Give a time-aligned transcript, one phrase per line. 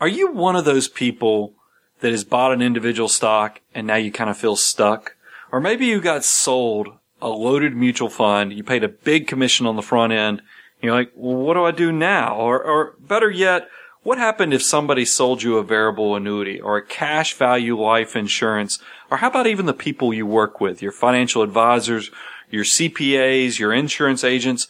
[0.00, 1.54] Are you one of those people
[2.00, 5.16] that has bought an individual stock and now you kind of feel stuck?
[5.50, 6.88] Or maybe you got sold
[7.20, 10.40] a loaded mutual fund, you paid a big commission on the front end,
[10.80, 12.36] you're like, well, what do I do now?
[12.36, 13.68] Or, or better yet,
[14.04, 18.78] what happened if somebody sold you a variable annuity or a cash value life insurance?
[19.10, 22.12] Or how about even the people you work with, your financial advisors,
[22.50, 24.68] your CPAs, your insurance agents?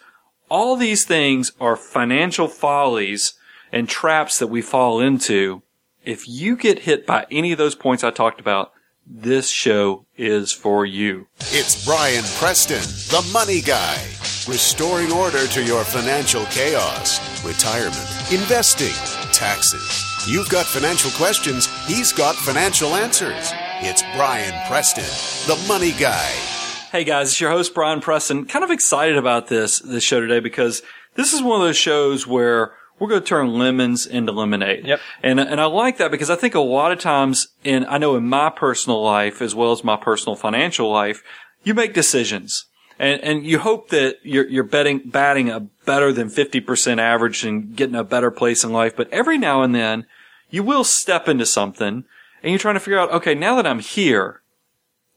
[0.49, 3.35] All these things are financial follies
[3.73, 5.62] and traps that we fall into.
[6.05, 8.72] If you get hit by any of those points I talked about,
[9.07, 11.29] this show is for you.
[11.39, 13.96] It's Brian Preston, the money guy,
[14.46, 18.93] restoring order to your financial chaos, retirement, investing,
[19.32, 20.05] taxes.
[20.29, 23.50] You've got financial questions, he's got financial answers.
[23.80, 25.05] It's Brian Preston,
[25.46, 26.30] the money guy.
[26.93, 28.44] Hey guys, it's your host Brian Preston.
[28.44, 30.82] Kind of excited about this this show today because
[31.14, 34.86] this is one of those shows where we're going to turn lemons into lemonade.
[34.86, 35.00] Yep.
[35.22, 38.16] And and I like that because I think a lot of times in I know
[38.16, 41.22] in my personal life as well as my personal financial life,
[41.62, 42.64] you make decisions.
[42.98, 47.74] And and you hope that you're you're betting batting a better than 50% average and
[47.74, 50.06] getting a better place in life, but every now and then
[50.50, 52.05] you will step into something
[52.42, 54.42] and you're trying to figure out, okay, now that I'm here,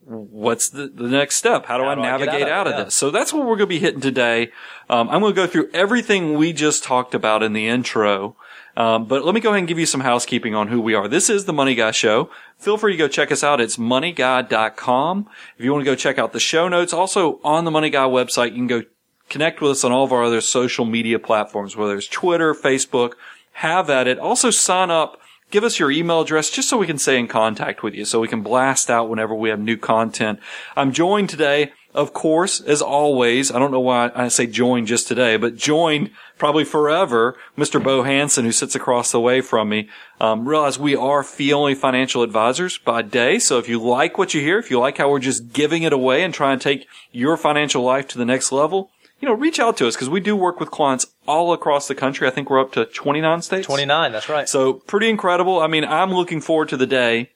[0.06, 1.66] what's the, the next step?
[1.66, 2.78] How do How I do I navigate out out of of it?
[2.80, 2.84] Yeah.
[2.86, 2.96] this?
[2.96, 4.52] So that's what we're going to be hitting today.
[4.90, 8.36] Um, I'm going to go through everything we just talked about in the intro.
[8.76, 11.08] Um, but let me go ahead and give you some housekeeping on who we are.
[11.08, 12.30] This is the Money Guy Show.
[12.58, 13.60] Feel free to go check us out.
[13.60, 15.30] It's moneyguy.com.
[15.58, 18.06] If you want to go check out the show notes, also on the Money Guy
[18.06, 18.84] website, you can go
[19.30, 23.14] connect with us on all of our other social media platforms, whether it's Twitter, Facebook,
[23.54, 24.20] have at it.
[24.20, 25.21] Also sign up,
[25.52, 28.20] give us your email address just so we can stay in contact with you, so
[28.20, 30.40] we can blast out whenever we have new content.
[30.76, 33.52] I'm joined today, of course, as always.
[33.52, 37.84] I don't know why I say joined just today, but joined probably forever, Mr.
[37.84, 39.90] Bo Hanson, who sits across the way from me.
[40.20, 43.38] Um, realize we are fee only financial advisors by day.
[43.38, 45.94] So if you like what you hear, if you like how we're just giving it
[45.94, 48.90] away and trying to take your financial life to the next level,
[49.22, 51.96] you know, reach out to us because we do work with clients all across the
[51.96, 52.28] country.
[52.28, 53.68] I think we're up to 29 states.
[53.68, 54.50] 29, that's right.
[54.50, 55.60] So pretty incredible.
[55.60, 57.30] I mean, I'm looking forward to the day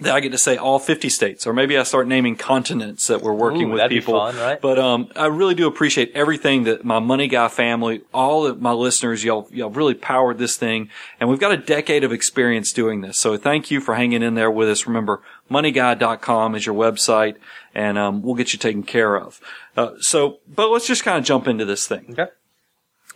[0.00, 3.22] that I get to say all 50 states, or maybe I start naming continents that
[3.22, 4.14] we're working Ooh, with that'd be people.
[4.14, 4.60] fun, right?
[4.60, 8.72] But um, I really do appreciate everything that my Money Guy family, all of my
[8.72, 10.88] listeners, y'all, y'all really powered this thing,
[11.20, 13.18] and we've got a decade of experience doing this.
[13.18, 14.86] So thank you for hanging in there with us.
[14.86, 17.36] Remember, moneyguy.com is your website,
[17.74, 19.40] and um, we'll get you taken care of.
[19.76, 22.06] Uh, so, but let's just kind of jump into this thing.
[22.10, 22.30] okay.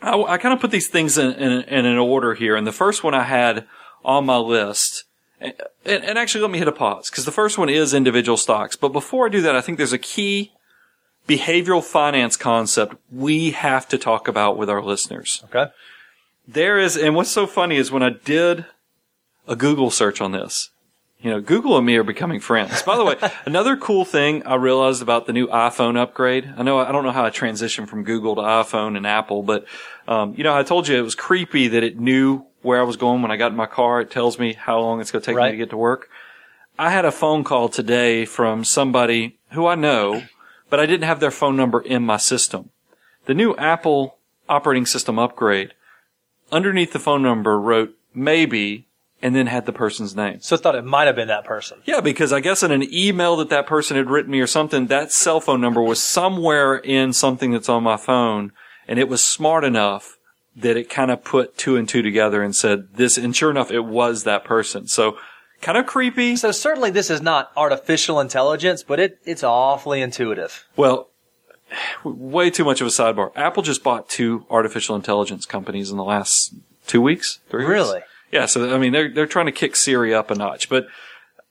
[0.02, 2.72] I, I kind of put these things in, in, in an order here, and the
[2.72, 3.66] first one I had
[4.04, 5.04] on my list,
[5.40, 8.76] and, and actually let me hit a pause because the first one is individual stocks.
[8.76, 10.52] But before I do that, I think there's a key
[11.28, 15.42] behavioral finance concept we have to talk about with our listeners.
[15.46, 15.70] Okay.
[16.46, 18.66] There is, and what's so funny is when I did
[19.48, 20.70] a Google search on this,
[21.20, 22.82] you know, Google and me are becoming friends.
[22.82, 23.16] By the way,
[23.46, 26.52] another cool thing I realized about the new iPhone upgrade.
[26.56, 29.64] I know I don't know how I transitioned from Google to iPhone and Apple, but
[30.06, 32.96] um, you know, I told you it was creepy that it knew where I was
[32.96, 34.00] going when I got in my car.
[34.00, 36.10] It tells me how long it's going to take me to get to work.
[36.78, 40.24] I had a phone call today from somebody who I know,
[40.68, 42.70] but I didn't have their phone number in my system.
[43.24, 45.72] The new Apple operating system upgrade
[46.52, 48.85] underneath the phone number wrote maybe
[49.22, 50.40] and then had the person's name.
[50.40, 51.78] So I thought it might have been that person.
[51.84, 54.86] Yeah, because I guess in an email that that person had written me or something,
[54.88, 58.52] that cell phone number was somewhere in something that's on my phone
[58.88, 60.18] and it was smart enough
[60.54, 63.70] that it kind of put two and two together and said this, and sure enough,
[63.70, 64.86] it was that person.
[64.86, 65.18] So
[65.60, 66.36] kind of creepy.
[66.36, 70.66] So certainly this is not artificial intelligence, but it, it's awfully intuitive.
[70.76, 71.10] Well,
[72.04, 73.32] way too much of a sidebar.
[73.36, 76.54] Apple just bought two artificial intelligence companies in the last
[76.86, 78.06] two weeks, three weeks.
[78.36, 78.44] Yeah.
[78.44, 80.86] So I mean, they're they're trying to kick Siri up a notch, but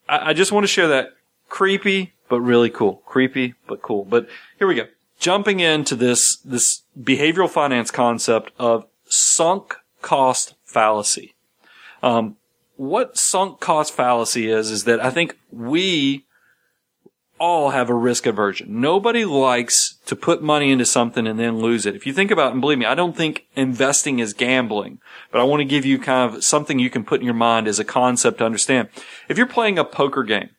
[0.08, 1.10] I, I just want to share that
[1.50, 4.06] creepy but really cool, creepy but cool.
[4.06, 4.28] But
[4.60, 4.86] here we go.
[5.20, 11.34] Jumping into this this behavioral finance concept of sunk cost fallacy.
[12.04, 12.38] Um,
[12.76, 16.25] what sunk cost fallacy is is that I think we
[17.40, 18.80] all have a risk aversion.
[18.80, 21.96] Nobody likes to put money into something and then lose it.
[21.96, 25.00] If you think about it, and believe me, I don't think investing is gambling,
[25.32, 27.68] but I want to give you kind of something you can put in your mind
[27.68, 28.90] as a concept to understand.
[29.28, 30.52] If you're playing a poker game,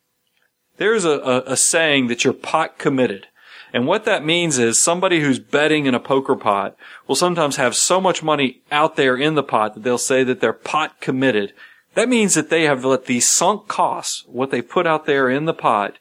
[0.77, 3.27] there's a, a, a saying that you're pot committed.
[3.73, 6.77] And what that means is somebody who's betting in a poker pot
[7.07, 10.39] will sometimes have so much money out there in the pot that they'll say that
[10.39, 11.53] they're pot committed.
[11.95, 15.45] That means that they have let the sunk costs, what they put out there in
[15.45, 15.97] the pot,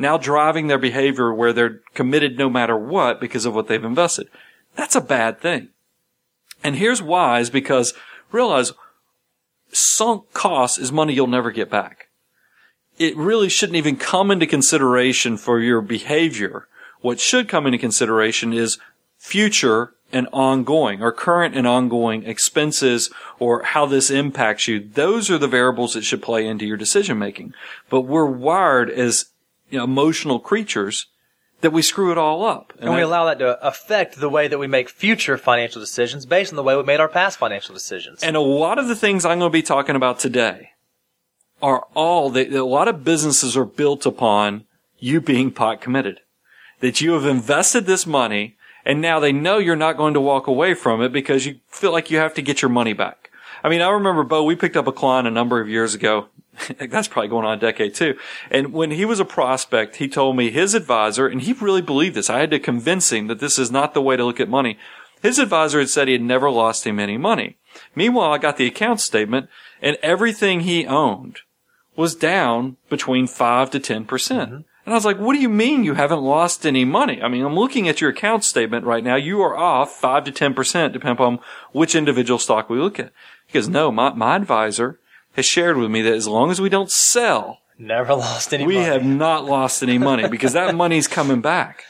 [0.00, 4.28] now driving their behavior where they're committed no matter what because of what they've invested.
[4.74, 5.68] That's a bad thing.
[6.64, 7.94] And here's why is because
[8.32, 8.72] realize
[9.72, 12.08] sunk cost is money you'll never get back.
[12.98, 16.66] It really shouldn't even come into consideration for your behavior.
[17.00, 18.78] What should come into consideration is
[19.16, 24.80] future and ongoing or current and ongoing expenses or how this impacts you.
[24.80, 27.54] Those are the variables that should play into your decision making.
[27.88, 29.26] But we're wired as
[29.70, 31.06] you know, emotional creatures
[31.60, 32.72] that we screw it all up.
[32.78, 36.26] And, we that- allow that to affect the way that we make future financial decisions
[36.26, 38.22] based on the way we made our past financial decisions.
[38.22, 40.70] And a lot of the things I'm going to be talking about today
[41.62, 44.64] are all that a lot of businesses are built upon
[44.98, 46.20] you being pot committed.
[46.80, 50.46] That you have invested this money and now they know you're not going to walk
[50.46, 53.30] away from it because you feel like you have to get your money back.
[53.62, 56.28] I mean, I remember Bo, we picked up a client a number of years ago.
[56.78, 58.16] That's probably going on a decade too.
[58.50, 62.16] And when he was a prospect, he told me his advisor, and he really believed
[62.16, 62.30] this.
[62.30, 64.78] I had to convince him that this is not the way to look at money.
[65.22, 67.58] His advisor had said he had never lost him any money.
[67.94, 69.48] Meanwhile, I got the account statement
[69.82, 71.40] and everything he owned
[71.94, 74.06] was down between five to 10%.
[74.06, 74.62] percent mm-hmm.
[74.86, 77.20] And I was like, what do you mean you haven't lost any money?
[77.22, 79.14] I mean, I'm looking at your account statement right now.
[79.14, 81.38] You are off five to 10% depending on
[81.72, 83.12] which individual stock we look at.
[83.46, 84.98] He goes, no, my, my advisor
[85.32, 88.74] has shared with me that as long as we don't sell, Never lost any we
[88.74, 88.86] money.
[88.86, 91.84] have not lost any money because that money's coming back.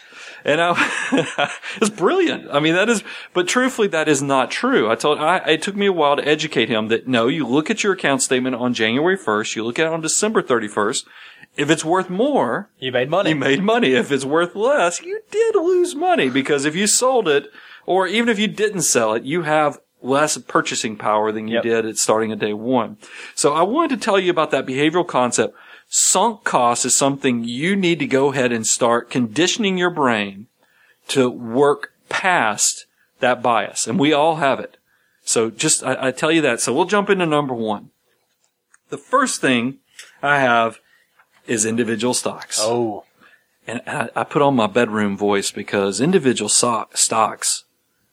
[0.44, 1.50] And I,
[1.81, 2.48] it's brilliant.
[2.50, 3.02] I mean, that is,
[3.34, 4.90] but truthfully, that is not true.
[4.90, 7.70] I told, I, it took me a while to educate him that no, you look
[7.70, 11.04] at your account statement on January 1st, you look at it on December 31st.
[11.56, 13.31] If it's worth more, you made money.
[13.31, 13.92] you made money.
[13.94, 17.48] If it's worth less, you did lose money because if you sold it,
[17.84, 21.62] or even if you didn't sell it, you have less purchasing power than you Yep.
[21.62, 22.97] did at starting at day one.
[23.35, 25.55] So I wanted to tell you about that behavioral concept.
[25.88, 30.47] Sunk cost is something you need to go ahead and start conditioning your brain
[31.08, 32.87] to work past
[33.19, 33.87] that bias.
[33.87, 34.76] And we all have it.
[35.25, 36.61] So just, I, I tell you that.
[36.61, 37.91] So we'll jump into number one.
[38.88, 39.79] The first thing
[40.23, 40.79] I have
[41.47, 42.58] is individual stocks.
[42.62, 43.05] oh,
[43.67, 47.64] And I, I put on my bedroom voice because individual so- stocks,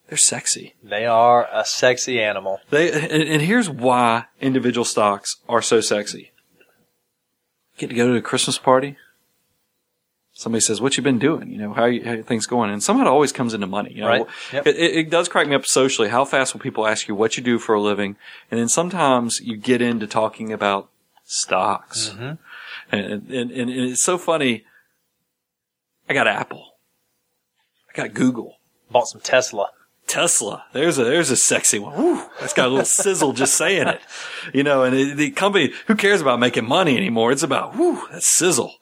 [0.07, 0.75] they're sexy.
[0.83, 2.59] they are a sexy animal.
[2.69, 6.31] They, and, and here's why individual stocks are so sexy.
[7.77, 8.97] Get to go to a Christmas party.
[10.33, 11.49] Somebody says, "What you been doing?
[11.49, 13.91] You know, how, you, how things going?" And somehow it always comes into money.
[13.93, 14.25] You know, Right.
[14.53, 14.67] Yep.
[14.67, 16.09] it, it, does crack me up socially.
[16.09, 18.17] How fast will people ask you what you do for a living?
[18.51, 20.89] And then sometimes you get into talking about
[21.25, 22.33] stocks, Mm-hmm.
[22.95, 24.63] and, and, and it's so funny.
[26.07, 26.65] I got Apple.
[27.91, 28.57] I got Google.
[28.91, 29.71] Bought some Tesla.
[30.07, 30.65] Tesla.
[30.73, 31.95] There's a there's a sexy one.
[31.97, 34.01] Woo, that's got a little sizzle just saying it.
[34.53, 37.31] You know, and it, the company who cares about making money anymore?
[37.31, 38.75] It's about whoo, that sizzle.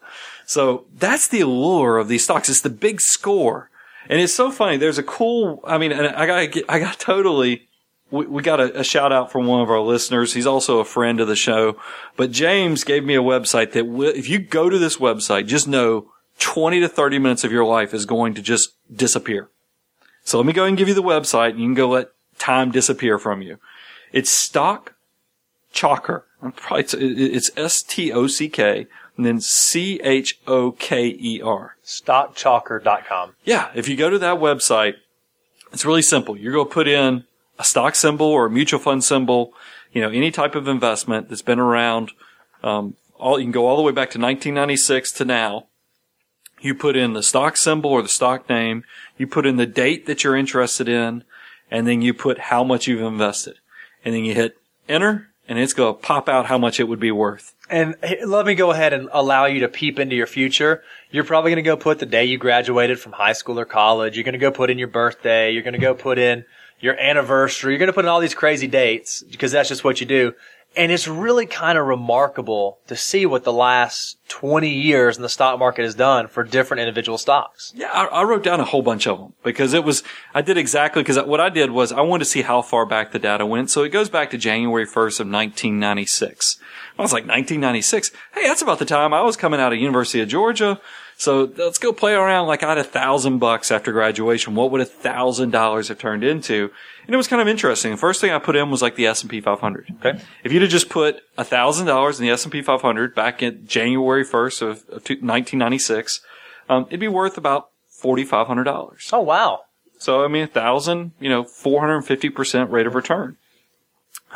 [0.45, 2.49] So that's the allure of these stocks.
[2.49, 3.71] It's the big score,
[4.07, 4.77] and it's so funny.
[4.77, 5.61] There's a cool.
[5.65, 7.67] I mean, and I got I got totally.
[8.11, 10.33] We, got a, shout out from one of our listeners.
[10.33, 11.77] He's also a friend of the show.
[12.15, 13.85] But James gave me a website that
[14.15, 17.93] if you go to this website, just know 20 to 30 minutes of your life
[17.93, 19.49] is going to just disappear.
[20.25, 22.71] So let me go and give you the website and you can go let time
[22.71, 23.59] disappear from you.
[24.11, 24.95] It's Stock
[25.71, 26.25] Choker.
[26.71, 28.87] It's, it's S-T-O-C-K
[29.17, 30.15] and then C-H-O-K-E-R.
[31.83, 33.35] Stockchoker.com.
[33.45, 34.95] Yeah, if you go to that website,
[35.71, 36.35] it's really simple.
[36.35, 37.23] You're going to put in
[37.59, 39.53] a stock symbol or a mutual fund symbol,
[39.91, 42.11] you know, any type of investment that's been around.
[42.63, 45.67] Um, all you can go all the way back to 1996 to now.
[46.61, 48.83] You put in the stock symbol or the stock name.
[49.17, 51.23] You put in the date that you're interested in,
[51.69, 53.57] and then you put how much you've invested,
[54.03, 54.57] and then you hit
[54.87, 57.53] enter, and it's going to pop out how much it would be worth.
[57.69, 57.95] And
[58.25, 60.83] let me go ahead and allow you to peep into your future.
[61.09, 64.15] You're probably going to go put the day you graduated from high school or college.
[64.15, 65.51] You're going to go put in your birthday.
[65.51, 66.45] You're going to go put in
[66.79, 67.73] your anniversary.
[67.73, 70.33] You're going to put in all these crazy dates because that's just what you do.
[70.77, 75.29] And it's really kind of remarkable to see what the last 20 years in the
[75.29, 77.71] stock market has done for different individual stocks.
[77.75, 80.03] Yeah, I, I wrote down a whole bunch of them because it was,
[80.33, 83.11] I did exactly, because what I did was I wanted to see how far back
[83.11, 83.69] the data went.
[83.69, 86.59] So it goes back to January 1st of 1996.
[86.97, 88.11] I was like, 1996?
[88.33, 90.79] Hey, that's about the time I was coming out of University of Georgia.
[91.17, 94.55] So let's go play around like I had a thousand bucks after graduation.
[94.55, 96.71] What would a thousand dollars have turned into?
[97.05, 97.91] And it was kind of interesting.
[97.91, 99.95] The first thing I put in was like the S&P 500.
[99.99, 100.19] Okay.
[100.43, 104.25] If you'd have just put a thousand dollars in the S&P 500 back in January
[104.25, 106.21] 1st of, of 1996,
[106.67, 107.69] um, it'd be worth about
[108.01, 109.13] $4,500.
[109.13, 109.61] Oh, wow.
[109.97, 113.37] So, I mean, a thousand, you know, 450% rate of return.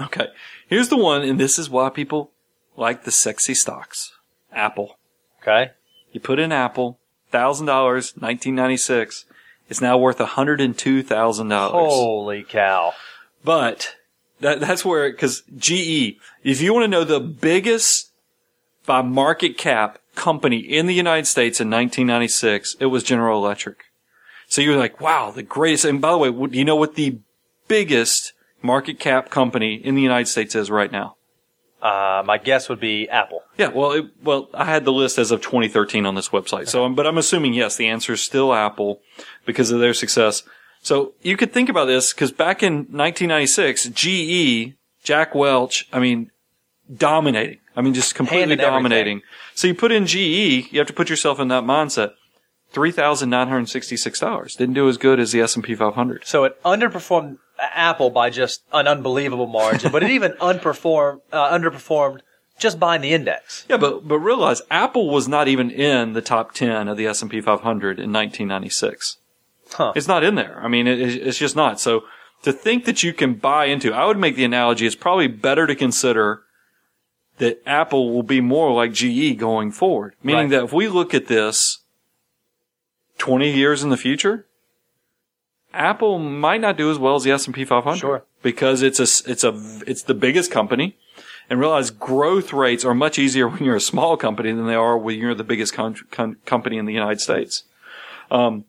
[0.02, 0.28] Okay.
[0.68, 2.32] Here's the one, and this is why people
[2.78, 4.14] like the sexy stocks.
[4.54, 4.98] Apple.
[5.42, 5.72] Okay.
[6.12, 7.00] You put in Apple,
[7.30, 9.26] thousand dollars, 1996.
[9.70, 11.72] It's now worth $102,000.
[11.72, 12.94] Holy cow.
[13.44, 13.96] But
[14.42, 18.12] That, that's where, cause GE, if you want to know the biggest
[18.86, 23.86] by market cap company in the United States in 1996, it was General Electric.
[24.48, 25.86] So you're like, wow, the greatest.
[25.86, 27.20] And by the way, do you know what the
[27.68, 31.16] biggest market cap company in the United States is right now?
[31.82, 33.42] Uh, my guess would be Apple.
[33.58, 36.68] Yeah, well, it, well, I had the list as of 2013 on this website.
[36.68, 39.00] So, but I'm assuming yes, the answer is still Apple
[39.46, 40.44] because of their success.
[40.82, 46.32] So you could think about this because back in 1996, GE, Jack Welch, I mean,
[46.94, 47.60] dominating.
[47.76, 48.66] I mean, just completely everything.
[48.66, 49.22] dominating.
[49.56, 52.14] So you put in GE, you have to put yourself in that mindset.
[52.72, 55.74] Three thousand nine hundred sixty-six dollars didn't do as good as the S and P
[55.74, 56.26] 500.
[56.26, 62.20] So it underperformed Apple by just an unbelievable margin, but it even unperformed, uh, underperformed
[62.58, 63.66] just buying the index.
[63.70, 67.22] Yeah, but but realize Apple was not even in the top ten of the S
[67.22, 69.18] and P 500 in 1996.
[69.74, 69.94] Huh.
[69.96, 70.60] It's not in there.
[70.64, 71.80] I mean, it, it's just not.
[71.80, 72.04] So
[72.44, 74.86] to think that you can buy into, I would make the analogy.
[74.88, 76.42] It's probably better to consider
[77.38, 80.16] that Apple will be more like GE going forward.
[80.24, 80.58] Meaning Right.
[80.58, 81.80] that if we look at this
[83.20, 84.46] 20 years in the future,
[85.74, 88.24] Apple might not do as well as the S&P 500 Sure.
[88.42, 89.54] because it's a it's a
[89.86, 90.98] it's the biggest company
[91.50, 94.98] and realize growth rates are much easier when you're a small company than they are
[94.98, 97.64] when you're the biggest con- con- company in the United States.
[98.32, 98.66] Um,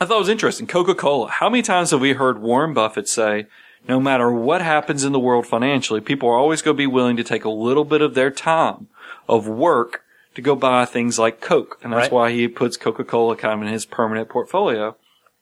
[0.00, 0.66] I thought it was interesting.
[0.68, 1.28] Coca-Cola.
[1.28, 3.46] How many times have we heard Warren Buffett say,
[3.88, 7.16] no matter what happens in the world financially, people are always going to be willing
[7.16, 8.86] to take a little bit of their time
[9.28, 10.02] of work
[10.36, 11.78] to go buy things like Coke.
[11.82, 12.12] And that's Right.
[12.12, 14.96] why he puts Coca-Cola kind of in his permanent portfolio.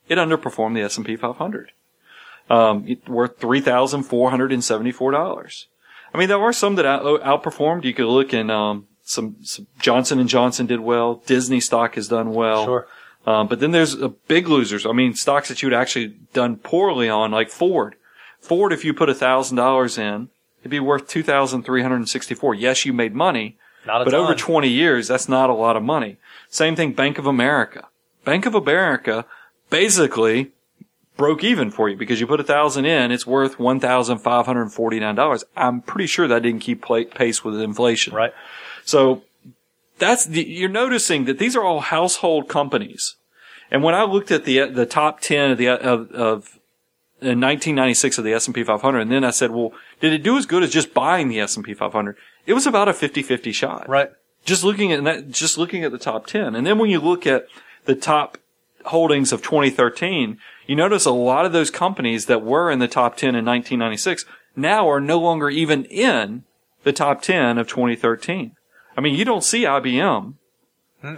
[0.09, 1.73] It underperformed the S&P 500.
[2.49, 5.65] Um, it worth $3,474.
[6.15, 7.83] I mean, there are some that out, outperformed.
[7.85, 11.23] You could look in, um, some, some Johnson and Johnson did well.
[11.27, 12.65] Disney stock has done well.
[12.65, 12.87] Sure.
[13.27, 14.87] Um, but then there's uh, big losers.
[14.87, 17.97] I mean, stocks that you'd actually done poorly on, like Ford.
[18.41, 20.29] Ford, if you put a thousand dollars in,
[20.61, 22.55] it'd be worth two thousand three hundred and sixty-four.
[22.55, 24.21] Yes, you made money, Not a but ton.
[24.21, 26.19] over twenty years, that's not a lot of money.
[26.49, 27.89] Same thing, Bank of America.
[28.25, 29.25] Bank of America
[29.70, 30.52] basically
[31.16, 34.46] broke even for you because you put a thousand in, it's worth one thousand five
[34.46, 35.44] hundred forty-nine dollars.
[35.56, 38.14] I'm pretty sure that didn't keep pla pace with inflation.
[38.14, 38.32] Right.
[38.85, 39.23] So
[39.99, 43.16] that's the, you're noticing that these are all household companies.
[43.70, 46.58] And when I looked at the the top ten of the of, of
[47.20, 50.44] in 1996 of the S&P 500, and then I said, well, did it do as
[50.44, 52.14] good as just buying the S&P 500?
[52.44, 53.88] It was about a 50-50 shot.
[53.88, 54.11] Right.
[54.44, 56.54] Just looking at that, just looking at the top 10.
[56.54, 57.46] And then when you look at
[57.87, 58.37] the top
[58.87, 63.16] holdings of 2013, you notice a lot of those companies that were in the top
[63.16, 64.25] 10 in 1996
[64.55, 66.45] now are no longer even in
[66.83, 68.52] the top 10 of 2013.
[68.97, 70.35] I mean, you don't see IBM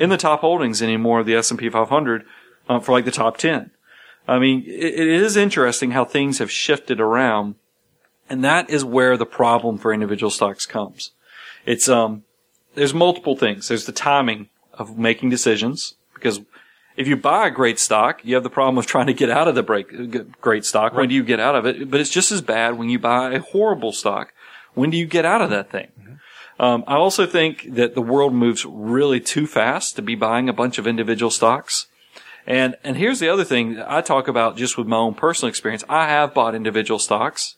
[0.01, 2.25] in the top holdings anymore of the S&P 500
[2.69, 3.71] uh, for like the top 10.
[4.27, 7.55] I mean, it, it is interesting how things have shifted around,
[8.29, 11.13] and that is where the problem for individual stocks comes.
[11.65, 12.25] It's um,
[12.75, 13.69] there's multiple things.
[13.69, 16.41] There's the timing of making decisions because
[16.99, 19.47] if you buy a great stock, you have the problem of trying to get out
[19.47, 20.93] of the break, great stock.
[20.95, 21.89] When do you get out of it?
[21.91, 24.33] But it's just as bad when you buy a horrible stock.
[24.75, 25.89] When do you get out of that thing?
[26.59, 30.53] Um, I also think that the world moves really too fast to be buying a
[30.53, 31.87] bunch of individual stocks.
[32.49, 35.51] And, and here's the other thing that I talk about just with my own personal
[35.51, 35.85] experience.
[35.89, 37.55] I have bought individual stocks.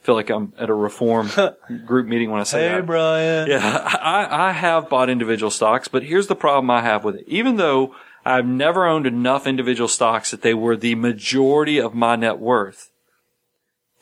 [0.00, 1.28] I feel like I'm at a reform
[1.86, 2.86] group meeting when I say Hey, that.
[2.86, 3.50] Brian.
[3.50, 3.60] Yeah,
[4.00, 7.24] I, I have bought individual stocks, but here's the problem I have with it.
[7.26, 7.96] Even though
[8.26, 12.90] I've never owned enough individual stocks that they were the majority of my net worth,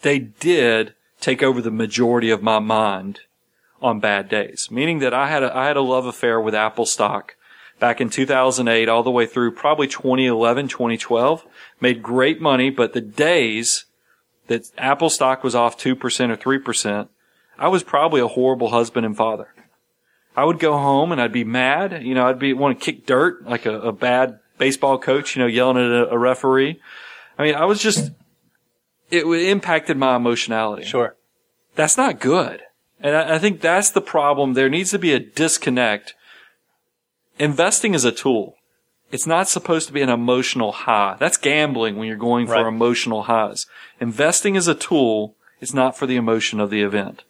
[0.01, 3.21] they did take over the majority of my mind
[3.83, 4.71] on bad days.
[4.71, 7.37] Meaning that I had a, I had a love affair with Apple stock
[7.79, 11.45] back in 2008 all the way through probably 2011, 2012.
[11.83, 13.85] Made great money, but the days
[14.47, 15.93] that Apple stock was off 2%
[16.31, 17.09] or 3%,
[17.59, 19.49] I was probably a horrible husband and father.
[20.37, 22.03] I would go home and I'd be mad.
[22.03, 25.43] You know, I'd be want to kick dirt like a, a bad baseball coach, you
[25.43, 26.81] know, yelling at a, a referee.
[27.39, 28.13] I mean, I was just,
[29.11, 30.85] it impacted my emotionality.
[30.85, 31.17] Sure.
[31.75, 32.63] That's not good.
[33.01, 34.55] And I, I think that's the problem.
[34.55, 36.15] There needs to be a disconnect.
[37.39, 38.55] Investing is a tool.
[39.11, 41.17] It's not supposed to be an emotional high.
[41.21, 42.67] That's gambling when you're going for Right.
[42.67, 43.67] emotional highs.
[44.01, 45.37] Investing is a tool.
[45.61, 47.23] It's not for the emotion of the event.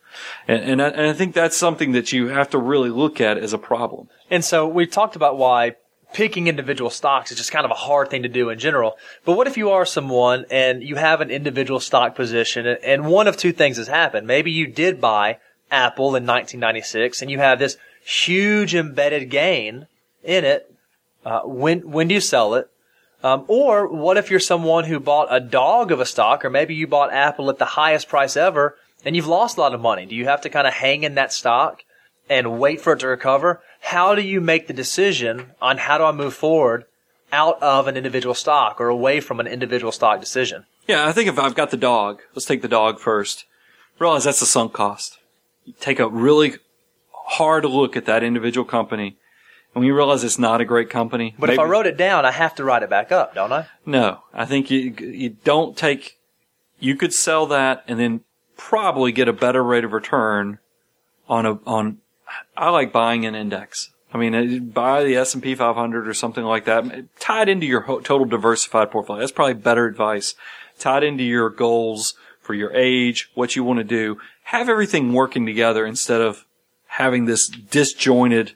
[0.49, 3.39] And, and, I, and I think that's something that you have to really look at
[3.39, 4.09] as a problem.
[4.31, 5.77] And so we've talked about why
[6.15, 8.97] picking individual stocks is just kind of a hard thing to do in general.
[9.25, 13.27] But what if you are someone and you have an individual stock position and- one
[13.27, 14.27] of two things has happened?
[14.27, 15.39] Maybe you did buy
[15.71, 19.89] Apple in 1996 and you have this huge embedded gain
[20.23, 20.73] in it.
[21.25, 22.71] Uh, when, when do you sell it?
[23.25, 26.75] Um, or what if you're someone who bought a dog of a stock or maybe
[26.75, 30.07] you bought Apple at the highest price ever and you've lost a lot of money.
[30.07, 31.85] Do you have to kind of hang in that stock
[32.29, 33.63] and wait for it to recover?
[33.81, 36.85] How do you make the decision on how do I move forward
[37.33, 40.65] out of an individual stock or away from an individual stock decision?
[40.87, 43.45] Yeah, I think if I've got the dog, let's take the dog first.
[43.99, 45.19] Realize that's the sunk cost.
[45.81, 46.55] Take a really
[47.13, 49.17] hard look at that individual company.
[49.75, 51.35] And when you realize it's not a great company.
[51.39, 53.67] But if I wrote it down, I have to write it back up, don't I?
[53.85, 56.19] No, I think you, you don't take,
[56.79, 58.21] you could sell that and then
[58.69, 60.59] probably get a better rate of return
[61.29, 61.99] on a, on,
[62.57, 63.91] I like buying an index.
[64.13, 66.85] I mean, buy the S&P 500 or something like that.
[67.21, 69.21] Tie it into your total diversified portfolio.
[69.21, 70.35] That's probably better advice.
[70.79, 74.19] Tie it into your goals for your age, what you want to do.
[74.45, 76.47] Have everything working together instead of
[76.87, 78.53] having this disjointed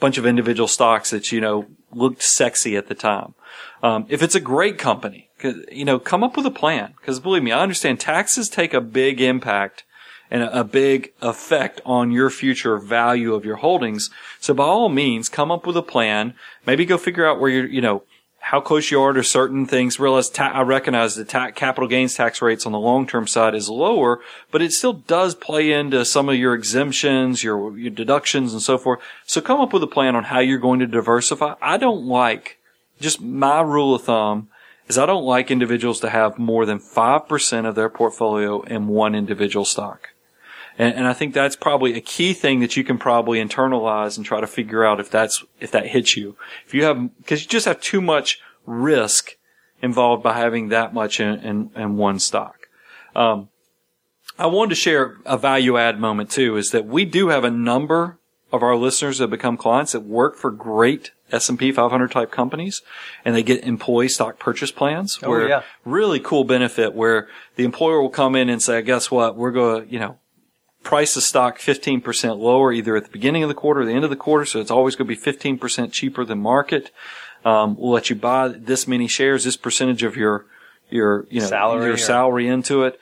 [0.00, 3.34] bunch of individual stocks that, you know, looked sexy at the time.
[3.82, 6.94] Um, if it's a great company, you know, come up with a plan.
[7.04, 9.84] Cause believe me, I understand taxes take a big impact
[10.30, 14.10] and a, a big effect on your future value of your holdings.
[14.40, 16.34] So by all means, come up with a plan.
[16.66, 18.02] Maybe go figure out where you're, you know,
[18.42, 20.00] how close you are to certain things.
[20.00, 23.54] Realize ta- I recognize the ta- capital gains tax rates on the long term side
[23.54, 24.20] is lower,
[24.50, 28.78] but it still does play into some of your exemptions, your, your deductions, and so
[28.78, 29.00] forth.
[29.26, 31.54] So come up with a plan on how you're going to diversify.
[31.62, 32.58] I don't like
[33.00, 34.48] just my rule of thumb
[34.88, 39.14] is I don't like individuals to have more than 5% of their portfolio in one
[39.14, 40.10] individual stock.
[40.78, 44.24] And, and I think that's probably a key thing that you can probably internalize and
[44.24, 46.36] try to figure out if that's, if that hits you.
[46.66, 49.36] If you have, cause you just have too much risk
[49.80, 52.68] involved by having that much in, in, in one stock.
[53.14, 53.48] Um,
[54.38, 57.50] I wanted to share a value add moment too, is that we do have a
[57.50, 58.18] number
[58.50, 62.82] of our listeners that become clients that work for great S&P 500 type companies
[63.24, 65.62] and they get employee stock purchase plans Oh, where yeah.
[65.84, 69.36] really cool benefit where the employer will come in and say, guess what?
[69.36, 70.18] We're going to, you know,
[70.82, 74.04] price the stock 15% lower either at the beginning of the quarter or the end
[74.04, 74.44] of the quarter.
[74.44, 76.90] So it's always going to be 15% cheaper than market.
[77.44, 80.46] Um, we'll let you buy this many shares, this percentage of your,
[80.90, 83.00] your, you know, Salary your or- salary into it.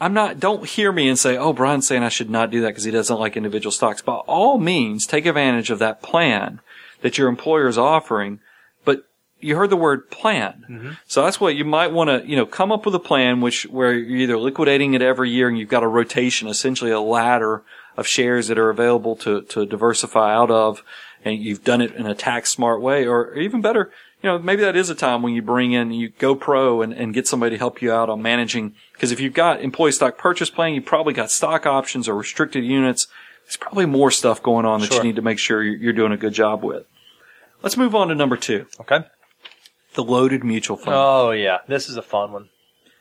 [0.00, 2.68] I'm not, don't hear me and say, oh, Brian's saying I should not do that
[2.68, 4.00] because he doesn't like individual stocks.
[4.00, 6.60] By all means, take advantage of that plan
[7.02, 8.40] that your employer is offering.
[8.84, 9.04] But
[9.40, 10.64] you heard the word plan.
[10.68, 10.90] Mm-hmm.
[11.06, 13.64] So that's what you might want to, you know, come up with a plan which,
[13.64, 17.62] where you're either liquidating it every year and you've got a rotation, essentially a ladder
[17.96, 20.82] of shares that are available to, to diversify out of
[21.24, 23.90] and you've done it in a tax smart way or even better,
[24.22, 26.92] you know, maybe that is a time when you bring in, you go pro and,
[26.92, 28.74] and get somebody to help you out on managing.
[28.92, 32.64] Because if you've got employee stock purchase plan, you've probably got stock options or restricted
[32.64, 33.06] units.
[33.48, 34.98] There's probably more stuff going on that Sure.
[34.98, 36.84] you need to make sure you're, doing a good job with.
[37.62, 39.00] Let's move on to number two, Okay.
[39.94, 40.94] the loaded mutual fund.
[40.94, 42.50] Oh yeah, this is a fun one.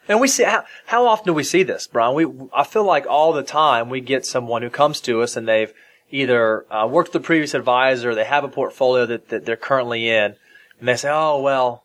[0.07, 2.15] And we see how how often do we see this, Brian?
[2.15, 5.45] We I feel like all the time we get someone who comes to us and
[5.47, 5.73] they've
[6.11, 10.07] either uh, worked with the previous advisor, they have a portfolio that, that they're currently
[10.07, 10.37] in,
[10.79, 11.83] and they say, "Oh well,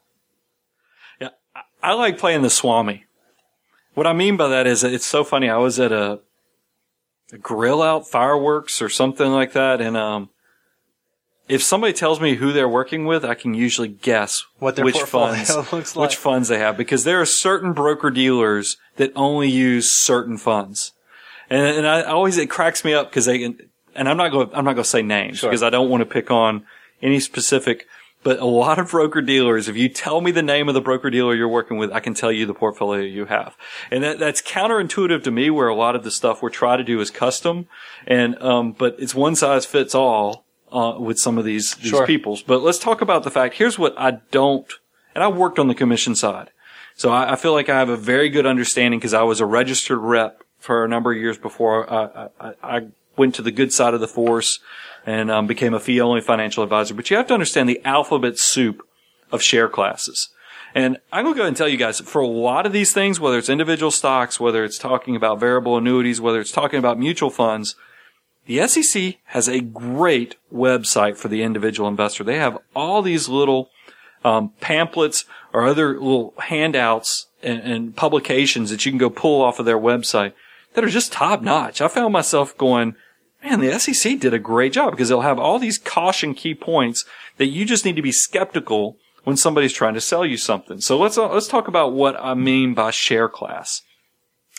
[1.20, 1.30] Yeah,
[1.82, 3.06] I- like playing the Swami.
[3.94, 5.50] What I mean by that is it's so funny.
[5.50, 6.18] I was at a, a
[7.40, 10.28] grill out fireworks or something like that, and um,
[11.48, 15.00] if somebody tells me who they're working with, I can usually guess What their which
[15.00, 15.94] funds like.
[15.96, 20.92] which funds they have because there are certain broker dealers that only use certain funds,
[21.50, 23.42] and and I always it cracks me up because they
[23.94, 25.50] and I'm not going I'm not going to say names Sure.
[25.50, 26.64] because I don't want to pick on
[27.02, 27.86] any specific.
[28.22, 31.10] But a lot of broker dealers, if you tell me the name of the broker
[31.10, 33.56] dealer you're working with, I can tell you the portfolio you have.
[33.90, 36.84] And that, that's counterintuitive to me where a lot of the stuff we're trying to
[36.84, 37.66] do is custom.
[38.06, 42.06] And, um, but it's one size fits all, uh, with some of these, these Sure.
[42.06, 42.42] peoples.
[42.42, 44.72] But let's talk about the fact, here's what I don't,
[45.14, 46.50] and I worked on the commission side.
[46.94, 49.46] So I, I feel like I have a very good understanding because I was a
[49.46, 52.80] registered rep for a number of years before I, I, I
[53.16, 54.60] went to the good side of the force
[55.06, 56.94] and um, became a fee only financial advisor.
[56.94, 58.86] But you have to understand the alphabet soup
[59.30, 60.28] of share classes.
[60.74, 62.92] And I'm going to go ahead and tell you guys, for a lot of these
[62.92, 66.98] things, whether it's individual stocks, whether it's talking about variable annuities, whether it's talking about
[66.98, 67.76] mutual funds,
[68.46, 72.24] the SEC has a great website for the individual investor.
[72.24, 73.70] They have all these little
[74.24, 79.58] um, pamphlets or other little handouts and, and publications that you can go pull off
[79.58, 80.32] of their website
[80.74, 81.80] that are just top notch.
[81.80, 82.96] I found myself going,
[83.42, 87.04] man, the SEC did a great job because they'll have all these caution key points
[87.38, 90.80] that you just need to be skeptical when somebody's trying to sell you something.
[90.80, 93.82] So let's uh, let's talk about what I mean by share class.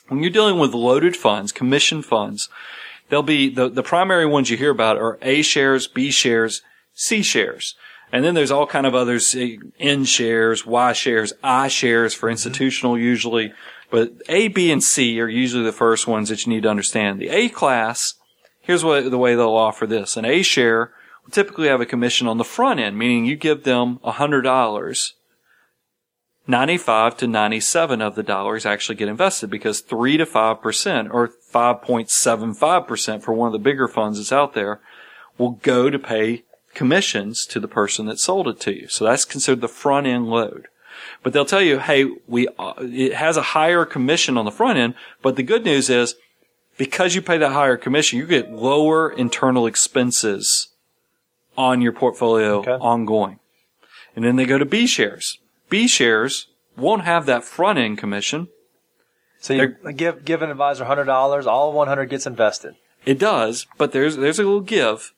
[0.08, 2.50] When you're dealing with loaded funds, commission funds,
[3.10, 6.62] they'll be the, the primary ones you hear about are A shares, B shares,
[6.94, 7.76] C shares.
[8.12, 9.36] And then there's all kind of others,
[9.80, 13.54] N shares, Y shares, I shares for institutional usually.
[13.90, 17.20] But A, B, and C are usually the first ones that you need to understand.
[17.20, 18.16] The A class,
[18.64, 20.18] here's what the way they'll offer this.
[20.18, 20.92] An A share
[21.24, 25.14] will typically have a commission on the front end, meaning you give them $100.
[26.46, 33.22] 95 to 97 of the dollars actually get invested because 3 to 5% or 5.75%
[33.22, 34.82] for one of the bigger funds that's out there
[35.38, 38.88] will go to pay commissions to the person that sold it to you.
[38.90, 40.68] So that's considered the front end load.
[41.22, 44.78] But they'll tell you, hey, we, uh, it has a higher commission on the front
[44.78, 46.16] end, but the good news is
[46.78, 50.70] because you pay that higher commission, you get lower internal expenses
[51.58, 52.72] on your portfolio Okay.
[52.72, 53.40] ongoing.
[54.16, 55.40] And then they go to B shares.
[55.70, 58.48] B shares won't have that front end commission.
[59.40, 62.76] So you give give an advisor hundred dollars, all one hundred gets invested.
[63.06, 65.14] It does, but there's there's a little give.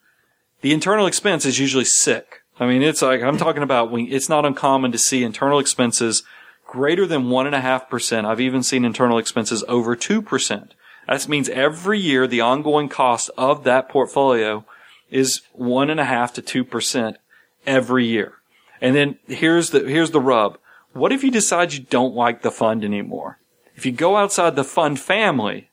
[0.61, 2.41] The internal expense is usually sick.
[2.59, 3.91] I mean, it's like I'm talking about.
[3.91, 6.23] When, it's not uncommon to see internal expenses
[6.65, 8.25] greater than one and a half percent.
[8.25, 10.73] I've even seen internal expenses over two percent.
[11.07, 14.65] That means every year the ongoing cost of that portfolio
[15.09, 17.17] is one and a half to two percent
[17.65, 18.33] every year.
[18.81, 20.57] And then here's the here's the rub.
[20.93, 23.39] What if you decide you don't like the fund anymore?
[23.75, 25.69] If you go outside the fund family,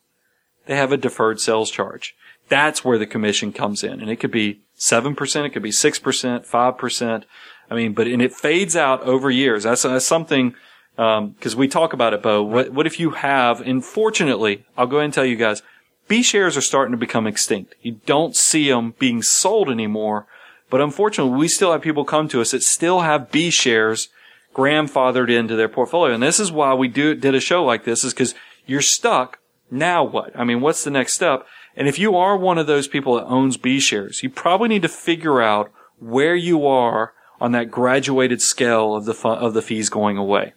[0.67, 2.15] they have a deferred sales charge.
[2.49, 4.01] That's where the commission comes in.
[4.01, 7.25] And it could be 7%, it could be 6%, 5%.
[7.71, 9.63] I mean, but, and it fades out over years.
[9.63, 10.55] That's, that's something,
[10.99, 12.43] um, cause we talk about it, Bo.
[12.43, 15.63] What, what if you have, and fortunately, I'll go ahead and tell you guys,
[16.09, 17.75] B shares are starting to become extinct.
[17.81, 20.27] You don't see them being sold anymore.
[20.69, 24.09] But unfortunately, we still have people come to us that still have B shares
[24.55, 26.15] grandfathered into their portfolio.
[26.15, 28.35] And this is why we do, did a show like this is because
[28.67, 29.39] you're stuck.
[29.71, 30.39] Now what?
[30.39, 31.47] I mean, what's the next step?
[31.77, 34.83] And if you are one of those people that owns B shares, you probably need
[34.83, 39.63] to figure out where you are on that graduated scale of the fu- of the
[39.63, 40.53] fees going away.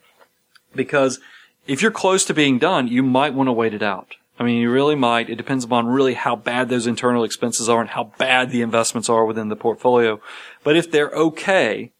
[0.75, 1.19] Because
[1.67, 4.15] if you're close to being done, you might want to wait it out.
[4.37, 5.29] I mean, you really might.
[5.29, 9.09] It depends upon really how bad those internal expenses are and how bad the investments
[9.09, 10.19] are within the portfolio.
[10.63, 11.91] But if they're okay,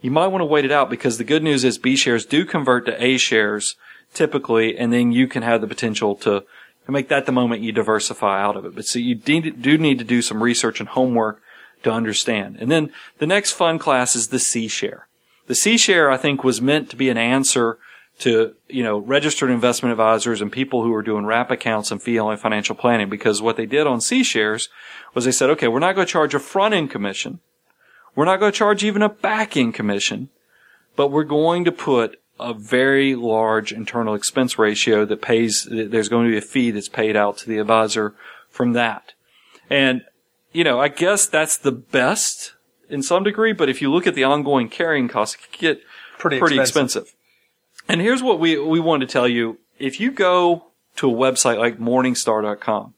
[0.00, 2.44] you might want to wait it out because the good news is B shares do
[2.44, 3.76] convert to A shares
[4.14, 6.44] typically, and then you can have the potential to,
[6.86, 8.74] to make that the moment you diversify out of it.
[8.74, 11.42] But so you do need to do some research and homework
[11.82, 12.56] to understand.
[12.60, 15.08] And then the next fund class is the C share.
[15.46, 17.78] The C share, I think, was meant to be an answer
[18.20, 22.18] to, you know, registered investment advisors and people who are doing wrap accounts and fee
[22.18, 24.68] only financial planning because what they did on C shares
[25.14, 27.40] was they said, okay, we're not going to charge a front end commission.
[28.14, 30.28] We're not going to charge even a back end commission,
[30.94, 36.26] but we're going to put a very large internal expense ratio that pays, there's going
[36.26, 38.14] to be a fee that's paid out to the advisor
[38.48, 39.12] from that.
[39.68, 40.02] And,
[40.52, 42.54] you know, I guess that's the best
[42.88, 45.82] in some degree, but if you look at the ongoing carrying costs, it can get
[46.18, 47.02] Pretty pretty expensive.
[47.02, 47.13] expensive.
[47.88, 49.58] And here's what we, we wanted to tell you.
[49.78, 50.66] If you go
[50.96, 52.94] to a website like morningstar.com,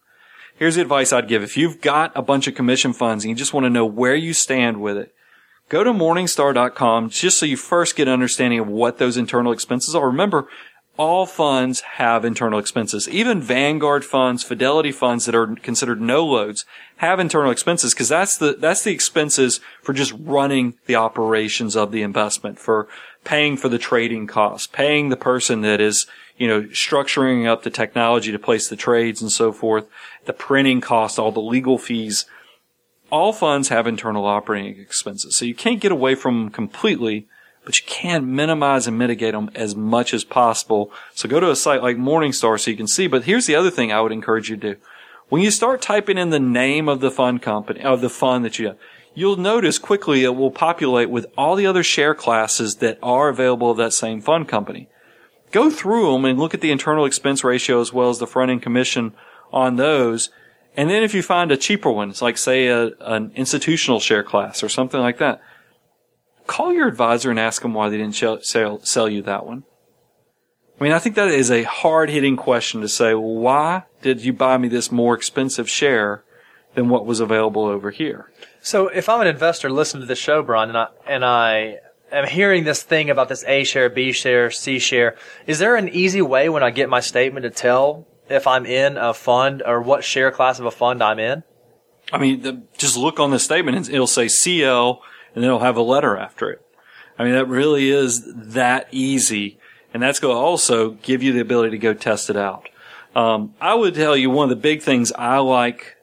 [0.57, 1.43] here's the advice I'd give.
[1.43, 4.15] If you've got a bunch of commission funds and you just want to know where
[4.15, 5.15] you stand with it,
[5.69, 9.95] go to morningstar.com just so you first get an understanding of what those internal expenses
[9.95, 10.07] are.
[10.07, 10.49] Remember,
[10.99, 13.09] all funds have internal expenses.
[13.09, 16.65] Even Vanguard funds, Fidelity funds that are considered no loads
[16.97, 21.93] have internal expenses because that's the, that's the expenses for just running the operations of
[21.93, 22.89] the investment, for
[23.27, 26.07] paying for the trading costs, paying the person that is,
[26.39, 29.87] you know, structuring up the technology to place the trades and so forth,
[30.27, 32.25] the printing costs, all the legal fees.
[33.11, 35.37] All funds have internal operating expenses.
[35.37, 37.27] So you can't get away from them completely,
[37.65, 40.93] but you can minimize and mitigate them as much as possible.
[41.15, 43.09] So go to a site like Morningstar so you can see.
[43.09, 44.81] But here's the other thing I would encourage you to do.
[45.29, 48.61] When you start typing in the name of the fund company, of the fund that
[48.61, 48.79] you have,
[49.17, 53.71] you'll notice quickly it will populate with all the other share classes that are available
[53.71, 54.89] of that same fund company.
[55.51, 58.51] Go through them and look at the internal expense ratio as well as the front
[58.51, 59.15] end commission
[59.53, 60.31] on those.
[60.77, 64.23] And then if you find a cheaper one, it's like say a, an institutional share
[64.23, 65.41] class or something like that,
[66.47, 69.65] call your advisor and ask them why they didn't sell, sell, sell you that one.
[70.79, 74.35] I mean, I think that is a hard hitting question to say, why did you
[74.35, 76.23] buy me this more expensive share
[76.75, 78.31] than what was available over here?
[78.67, 81.77] So if I'm an investor listening to the show, Brian, and I and I
[82.11, 85.15] am hearing this thing about this A share, B share, C share,
[85.47, 88.97] is there an easy way when I get my statement to tell if I'm in
[88.97, 91.45] a fund or what share class of a fund I'm in?
[92.13, 95.01] I mean, the, just look on the statement and it'll say CL
[95.37, 96.61] and then it'll have a letter after it.
[97.17, 99.61] I mean, that really is that easy.
[99.95, 102.69] And that's going to also give you the ability to go test it out.
[103.15, 105.96] Um, I would tell you one of the big things I like,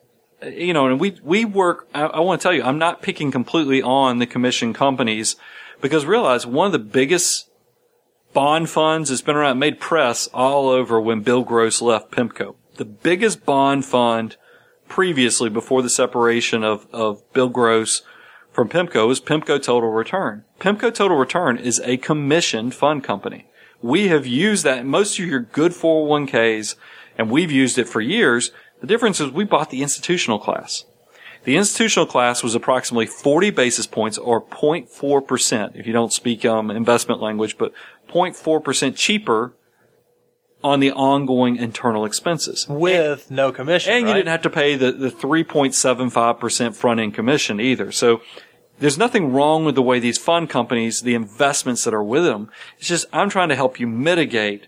[0.46, 3.32] you know, and we, we work, I, I want to tell you, I'm not picking
[3.32, 5.36] completely on the commission companies
[5.82, 7.50] because realize one of the biggest
[8.34, 9.12] bond funds.
[9.12, 12.56] It's been around, made press all over when Bill Gross left PIMCO.
[12.76, 14.38] The biggest bond fund
[14.88, 18.02] previously before the separation of, of Bill Gross
[18.52, 20.44] from PIMCO is PIMCO Total Return.
[20.60, 23.48] PIMCO Total Return is a commissioned fund company.
[23.82, 26.76] We have used that most of your good 401ks
[27.18, 28.52] and we've used it for years.
[28.84, 30.84] The difference is we bought the institutional class.
[31.46, 36.70] The institutional class was approximately 40 basis points or 0.4% if you don't speak um,
[36.70, 37.72] investment language, but
[38.10, 39.54] 0.4% cheaper
[40.66, 42.68] on the ongoing internal expenses.
[42.68, 43.94] with no commission.
[43.94, 47.90] And you didn't have to pay the, the 3.75% front end commission either.
[47.90, 48.20] So
[48.80, 52.52] there's nothing wrong with the way these fund companies, the investments that are with them.
[52.80, 54.68] It's just I'm trying to help you mitigate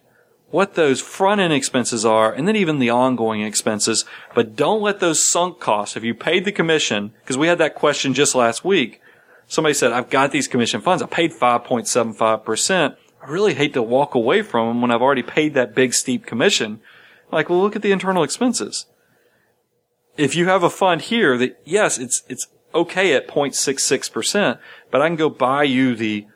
[0.56, 4.06] what those front end expenses are and then even the ongoing expenses.
[4.34, 7.76] But don't let those sunk costs, if you paid the commission, because we had that
[7.76, 9.02] question just last week.
[9.48, 11.04] Somebody said, I've got these commission funds.
[11.04, 12.96] I paid 5.75%.
[13.22, 16.26] I really hate to walk away from them when I've already paid that big steep
[16.26, 16.80] commission.
[17.34, 18.86] Like, well, look at the internal expenses.
[20.16, 24.58] If you have a fund here that, yes, it's, it's okay at 0.66%,
[24.90, 26.28] but I can go buy you the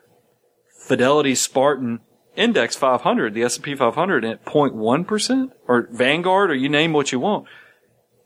[0.77, 2.01] Fidelity Spartan
[2.39, 7.47] Index 500, the S&P 500 at 0.1% or Vanguard or you name what you want.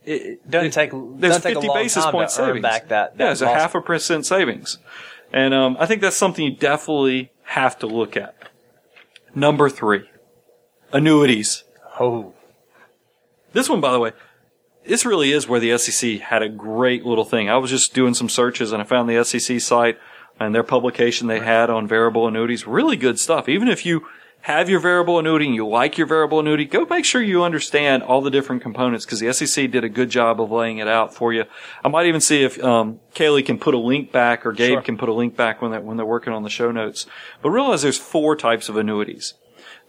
[0.05, 2.61] It, Doesn't take- there's doesn't take a 50 long basis point savings.
[2.61, 4.77] back that- that yeah, it's a half a percent savings.
[5.31, 8.35] And, um, I think that's something you definitely have to look at.
[9.33, 10.03] Number three,
[10.91, 11.63] annuities.
[11.99, 12.33] Oh,
[13.53, 14.11] This one, by the way,
[14.85, 17.49] this really is where the SEC had a great little thing.
[17.49, 19.97] I was just doing some searches and I found the SEC site
[20.45, 22.67] and their publication they had on variable annuities.
[22.67, 23.47] Really good stuff.
[23.49, 24.05] Even if you
[24.41, 28.03] have your variable annuity and you like your variable annuity, go make sure you understand
[28.03, 31.13] all the different components because the SEC did a good job of laying it out
[31.13, 31.45] for you.
[31.83, 34.81] I might even see if um, Kaylee can put a link back or Gabe Sure.
[34.81, 37.05] can put a link back when they when they're working on the show notes.
[37.41, 39.33] But realize there's four types of annuities.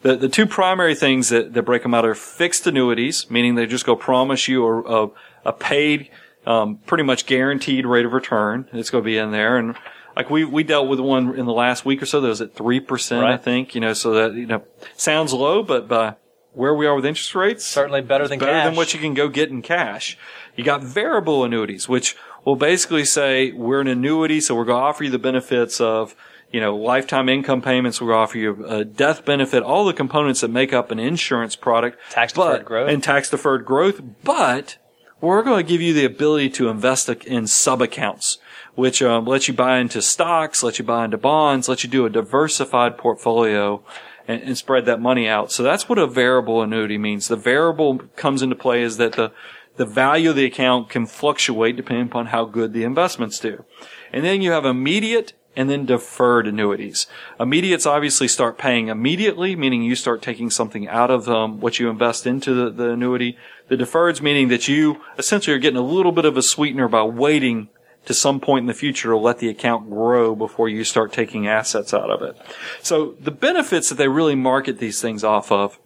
[0.03, 3.65] The, the two primary things that, that break them out are fixed annuities, meaning they
[3.65, 5.11] just go promise you a, a,
[5.45, 6.09] a paid,
[6.45, 8.69] um, pretty much guaranteed rate of return.
[8.71, 9.57] It's going to be in there.
[9.57, 9.75] And
[10.15, 12.55] like we, we dealt with one in the last week or so that was at
[12.55, 14.63] 3%, I think, you know, so that, you know,
[14.95, 16.15] sounds low, but by
[16.53, 18.65] where we are with interest rates, certainly better than better cash.
[18.65, 20.17] than what you can go get in cash.
[20.55, 24.85] You got variable annuities, which will basically say we're an annuity, so we're going to
[24.85, 26.15] offer you the benefits of,
[26.51, 27.99] you know, lifetime income payments.
[27.99, 30.99] We're going to offer you a death benefit, all the components that make up an
[30.99, 31.99] insurance product.
[32.11, 32.89] Tax-deferred growth.
[32.89, 34.01] And tax deferred growth.
[34.23, 34.77] But
[35.19, 38.37] we're going to give you the ability to invest in sub accounts,
[38.75, 42.05] which um, lets you buy into stocks, let you buy into bonds, let you do
[42.05, 43.83] a diversified portfolio
[44.27, 45.51] and, and spread that money out.
[45.51, 47.27] So that's what a variable annuity means.
[47.27, 49.31] The variable comes into play is that the
[49.77, 53.65] the value of the account can fluctuate depending upon how good the investments do.
[54.13, 57.07] And then you have immediate and then deferred annuities.
[57.39, 61.89] Immediates obviously start paying immediately, meaning you start taking something out of um, what you
[61.89, 63.37] invest into the, the annuity.
[63.67, 67.03] The deferreds meaning that you essentially are getting a little bit of a sweetener by
[67.03, 67.69] waiting
[68.05, 71.47] to some point in the future to let the account grow before you start taking
[71.47, 72.37] assets out of it.
[72.81, 75.79] So the benefits that they really market these things off of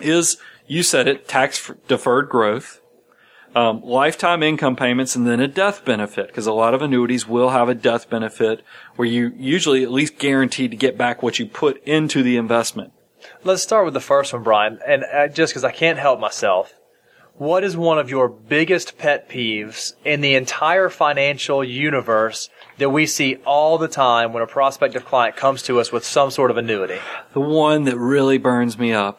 [0.00, 2.80] is, you said it, tax deferred growth,
[3.54, 7.50] um, lifetime income payments, and then a death benefit, because a lot of annuities will
[7.50, 8.64] have a death benefit
[8.96, 12.92] where you usually at least guaranteed to get back what you put into the investment.
[13.44, 14.78] Let's start with the first one, Brian.
[14.86, 16.72] And uh, just because I can't help myself,
[17.42, 23.04] what is one of your biggest pet peeves in the entire financial universe that we
[23.04, 26.56] see all the time when a prospective client comes to us with some sort of
[26.56, 26.98] annuity?
[27.32, 29.18] The one that really burns me up.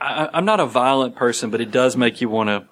[0.00, 2.66] I, I'm not a violent person, but it does make you want to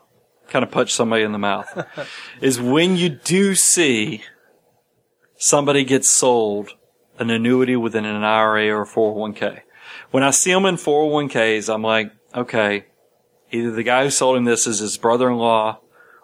[0.48, 1.86] kind of punch somebody in the mouth.
[2.40, 4.22] is when you do see
[5.36, 6.70] somebody get sold
[7.18, 9.60] an annuity within an IRA or a 401k.
[10.10, 12.86] When I see them in 401ks, I'm like, okay,
[13.50, 15.80] either the guy who sold him this is his brother-in-law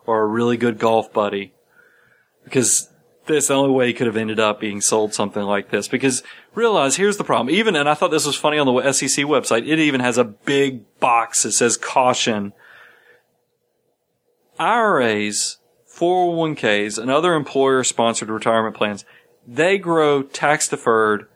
[0.07, 1.53] or a really good golf buddy
[2.45, 2.91] because
[3.27, 5.89] that's the only way he could have ended up being sold something like this.
[5.89, 6.23] Because
[6.55, 7.55] realize here's the problem.
[7.55, 10.25] Even, and I thought this was funny on the SEC website, it even has a
[10.25, 12.53] big box that says caution.
[14.59, 15.59] IRAs,
[15.93, 19.05] 401ks, and other employer sponsored retirement plans,
[19.47, 21.29] they grow tax deferred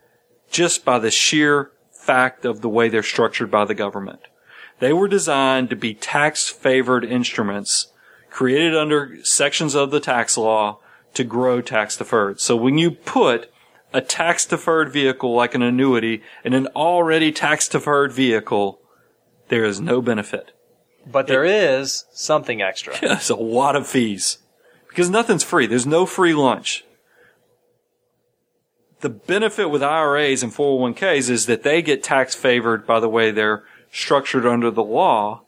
[0.51, 4.21] just by the sheer fact of the way they're structured by the government.
[4.81, 7.93] They were designed to be tax favored instruments
[8.31, 10.79] created under sections of the tax law
[11.15, 12.41] to grow tax deferred.
[12.41, 13.51] So when you put
[13.93, 18.81] a tax deferred vehicle like an annuity in an already tax deferred vehicle,
[19.49, 20.53] there is no benefit.
[21.11, 22.99] But there is something extra.
[23.01, 24.39] There's a lot of fees
[24.89, 25.67] because nothing's free.
[25.67, 26.85] There's no free lunch.
[29.01, 33.31] the benefit with IRAs and 401ks is that they get tax favored by the way
[33.31, 35.43] they're structured under the law.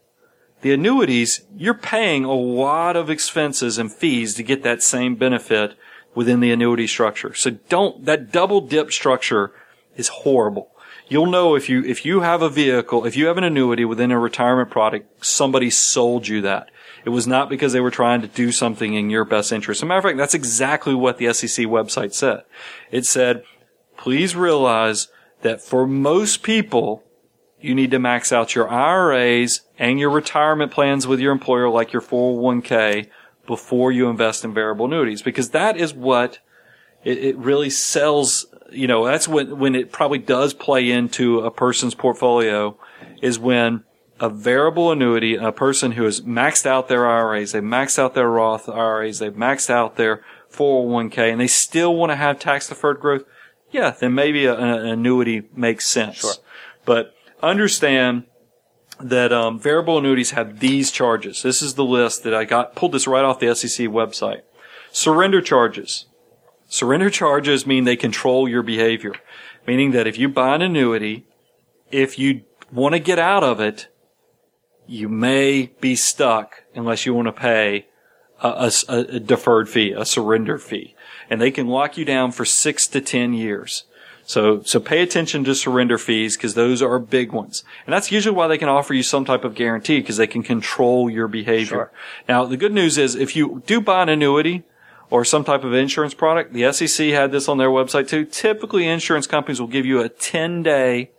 [0.62, 5.74] The annuities, you're paying a lot of expenses and fees to get that same benefit
[6.14, 7.35] within the annuity structure.
[7.35, 9.53] So don't, that double dip structure
[9.96, 10.70] is horrible.
[11.09, 14.12] You'll know if you, if you have a vehicle, if you have an annuity within
[14.12, 16.70] a retirement product, somebody sold you that.
[17.05, 19.79] It was not because they were trying to do something in your best interest.
[19.79, 22.44] As a matter of fact, that's exactly what the SEC website said.
[22.90, 23.42] It said,
[23.96, 25.09] please realize
[25.42, 27.03] that for most people,
[27.60, 31.92] you need to max out your IRAs and your retirement plans with your employer, like
[31.92, 33.08] your 401k,
[33.46, 36.38] before you invest in variable annuities, because that is what
[37.04, 38.46] it, it really sells.
[38.70, 42.78] You know, that's when when it probably does play into a person's portfolio,
[43.20, 43.84] is when
[44.20, 48.28] a variable annuity, a person who has maxed out their IRAs, they've maxed out their
[48.28, 53.00] Roth IRAs, they've maxed out their 401k, and they still want to have tax deferred
[53.00, 53.24] growth.
[53.70, 56.16] Yeah, then maybe a, an annuity makes sense.
[56.16, 56.34] Sure.
[56.84, 58.24] But understand
[59.00, 61.42] that um, variable annuities have these charges.
[61.42, 64.42] This is the list that I got pulled this right off the SEC website.
[64.92, 66.07] Surrender charges.
[66.68, 69.14] Surrender charges mean they control your behavior,
[69.66, 71.26] meaning that if you buy an annuity,
[71.90, 73.88] if you want to get out of it,
[74.87, 77.87] you may be stuck unless you want to pay
[78.42, 80.94] a, a, a deferred fee, a surrender fee,
[81.29, 83.85] and they can lock you down for six to ten years.
[84.30, 87.64] So, so pay attention to surrender fees because those are big ones.
[87.84, 90.44] And that's usually why they can offer you some type of guarantee because they can
[90.44, 91.66] control your behavior.
[91.66, 91.92] Sure.
[92.28, 94.62] Now, the good news is if you do buy an annuity
[95.10, 98.24] or some type of insurance product, the SEC had this on their website too.
[98.24, 101.10] Typically, insurance companies will give you a 10 day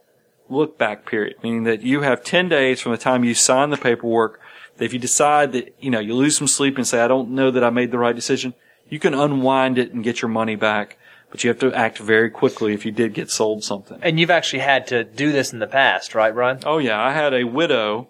[0.47, 3.77] look back period, meaning that you have 10 days from the time you sign the
[3.77, 4.39] paperwork.
[4.77, 7.31] That if you decide that, you know, you lose some sleep and say, I don't
[7.31, 8.53] know that I made the right decision,
[8.87, 10.97] you can unwind it and get your money back
[11.31, 13.97] but you have to act very quickly if you did get sold something.
[14.01, 16.59] And you've actually had to do this in the past, right, Brian?
[16.65, 18.09] Oh yeah, I had a widow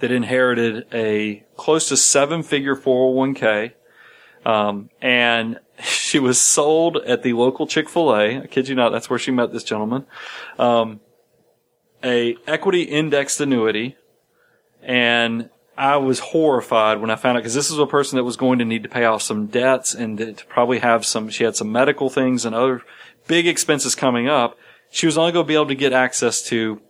[0.00, 3.72] that inherited a close to seven figure 401k.
[4.44, 8.42] Um, and she was sold at the local Chick-fil-A.
[8.42, 10.04] I kid you not, that's where she met this gentleman.
[10.58, 11.00] Um,
[12.04, 13.96] a equity indexed annuity
[14.82, 18.36] and I was horrified when I found out because this is a person that was
[18.36, 21.54] going to need to pay off some debts and to probably have some, she had
[21.54, 22.82] some medical things and other
[23.26, 24.56] big expenses coming up.
[24.90, 26.80] She was only going to be able to get access to,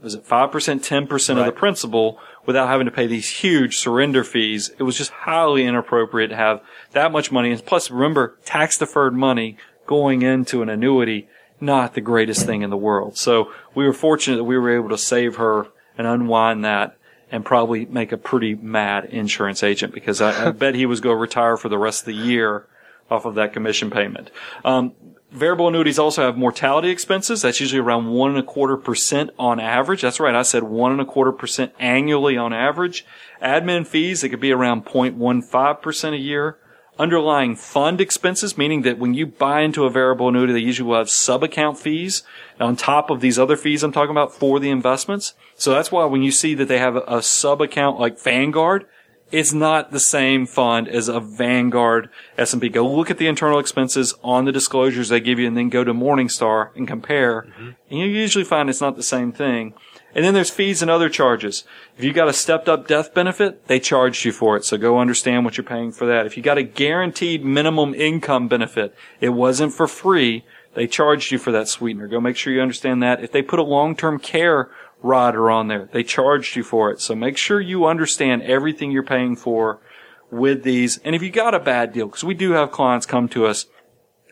[0.00, 4.70] was it 5%, 10% of the principal without having to pay these huge surrender fees.
[4.78, 7.50] It was just highly inappropriate to have that much money.
[7.50, 11.28] And plus, remember, tax deferred money going into an annuity,
[11.60, 13.18] not the greatest thing in the world.
[13.18, 15.66] So we were fortunate that we were able to save her
[15.98, 16.96] and unwind that
[17.34, 21.16] and probably make a pretty mad insurance agent because I, I bet he was going
[21.16, 22.68] to retire for the rest of the year
[23.10, 24.30] off of that commission payment.
[24.64, 24.92] Um,
[25.32, 27.42] variable annuities also have mortality expenses.
[27.42, 30.02] That's usually around one and a quarter percent on average.
[30.02, 30.32] That's right.
[30.32, 33.04] I said one and a quarter percent annually on average.
[33.42, 36.58] Admin fees, it could be around 0.15 percent a year.
[36.98, 40.98] Underlying fund expenses, meaning that when you buy into a variable annuity, they usually will
[40.98, 42.22] have sub-account fees
[42.60, 45.34] on top of these other fees I'm talking about for the investments.
[45.56, 48.86] So that's why when you see that they have a, a sub-account like Vanguard,
[49.32, 52.68] it's not the same fund as a Vanguard S&P.
[52.68, 55.82] Go look at the internal expenses on the disclosures they give you and then go
[55.82, 57.42] to Morningstar and compare.
[57.42, 57.70] Mm-hmm.
[57.90, 59.74] And you usually find it's not the same thing.
[60.14, 61.64] And then there's fees and other charges.
[61.98, 64.64] If you got a stepped up death benefit, they charged you for it.
[64.64, 66.24] So go understand what you're paying for that.
[66.24, 70.44] If you got a guaranteed minimum income benefit, it wasn't for free.
[70.74, 72.06] They charged you for that sweetener.
[72.06, 73.22] Go make sure you understand that.
[73.22, 74.70] If they put a long-term care
[75.02, 77.00] rider on there, they charged you for it.
[77.00, 79.80] So make sure you understand everything you're paying for
[80.30, 80.98] with these.
[80.98, 83.66] And if you got a bad deal, because we do have clients come to us,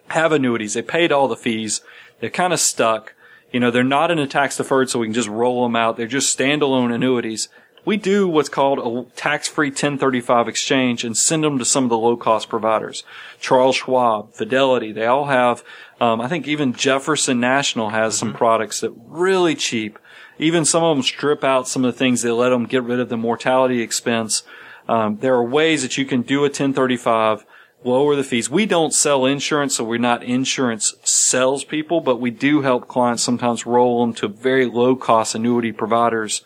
[0.08, 1.80] have annuities, they paid all the fees,
[2.20, 3.14] they're kind of stuck.
[3.52, 5.96] You know, they're not in a tax deferred, so we can just roll them out.
[5.96, 7.48] They're just standalone annuities.
[7.84, 11.98] We do what's called a tax-free 1035 exchange and send them to some of the
[11.98, 13.02] low-cost providers.
[13.40, 15.64] Charles Schwab, Fidelity, they all have,
[16.00, 19.98] um, I think even Jefferson National has some products that really cheap.
[20.38, 22.22] Even some of them strip out some of the things.
[22.22, 24.44] They let them get rid of the mortality expense.
[24.88, 27.44] Um, there are ways that you can do a 1035
[27.84, 28.48] lower the fees.
[28.48, 33.66] We don't sell insurance, so we're not insurance salespeople, but we do help clients sometimes
[33.66, 36.42] roll them to very low cost annuity providers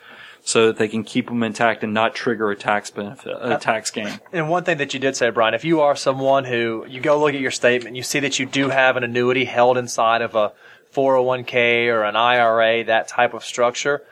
[0.46, 3.58] so that they can keep them intact and not trigger a tax benefit, a uh,
[3.58, 4.20] tax gain.
[4.32, 7.18] And one thing that you did say, Brian, if you are someone who you go
[7.18, 10.36] look at your statement, you see that you do have an annuity held inside of
[10.36, 10.52] a
[10.94, 14.02] 401k or an IRA, that type of structure.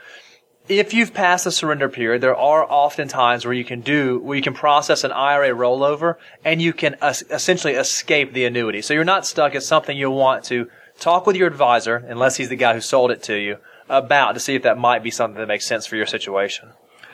[0.69, 4.35] If you've passed the surrender period, there are often times where you can do, where
[4.35, 8.81] you can process an IRA rollover and you can es- essentially escape the annuity.
[8.81, 9.55] So you're not stuck.
[9.55, 13.11] It's something you'll want to talk with your advisor, unless he's the guy who sold
[13.11, 13.59] it to you,
[13.91, 16.71] about to see if that might be something that makes sense for your situation.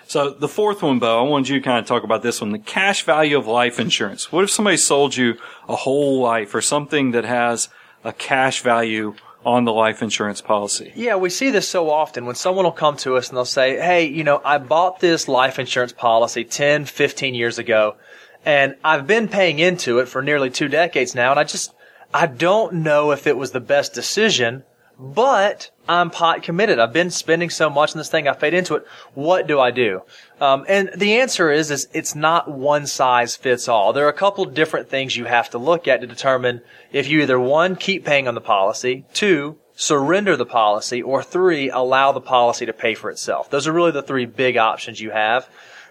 [0.07, 2.51] So the fourth one, Bo, I wanted you to kind of talk about this one,
[2.51, 4.31] the cash value of life insurance.
[4.31, 5.39] What if somebody sold you
[5.69, 7.69] a whole life or something that has
[8.05, 9.15] a cash value
[9.45, 10.93] on the life insurance policy?
[10.95, 13.81] Yeah, we see this so often when someone will come to us and they'll say,
[13.81, 17.97] Hey, you know, I bought this life insurance policy 10, 15 years ago
[18.45, 21.75] and I've been paying into it for nearly two decades now and I just,
[22.13, 24.65] I don't know if it was the best decision
[25.01, 26.79] but I'm pot committed.
[26.79, 28.29] I've been spending so much on this thing.
[28.29, 28.87] I fade into it.
[29.15, 30.03] What do I do?
[30.41, 33.95] Um, and the answer is, is it's not one size fits all.
[33.95, 36.61] There are a couple different things you have to look at to determine
[36.93, 41.71] if you either one, keep paying on the policy, two, surrender the policy, or three,
[41.71, 43.49] allow the policy to pay for itself.
[43.49, 45.49] Those are really the three big options you have.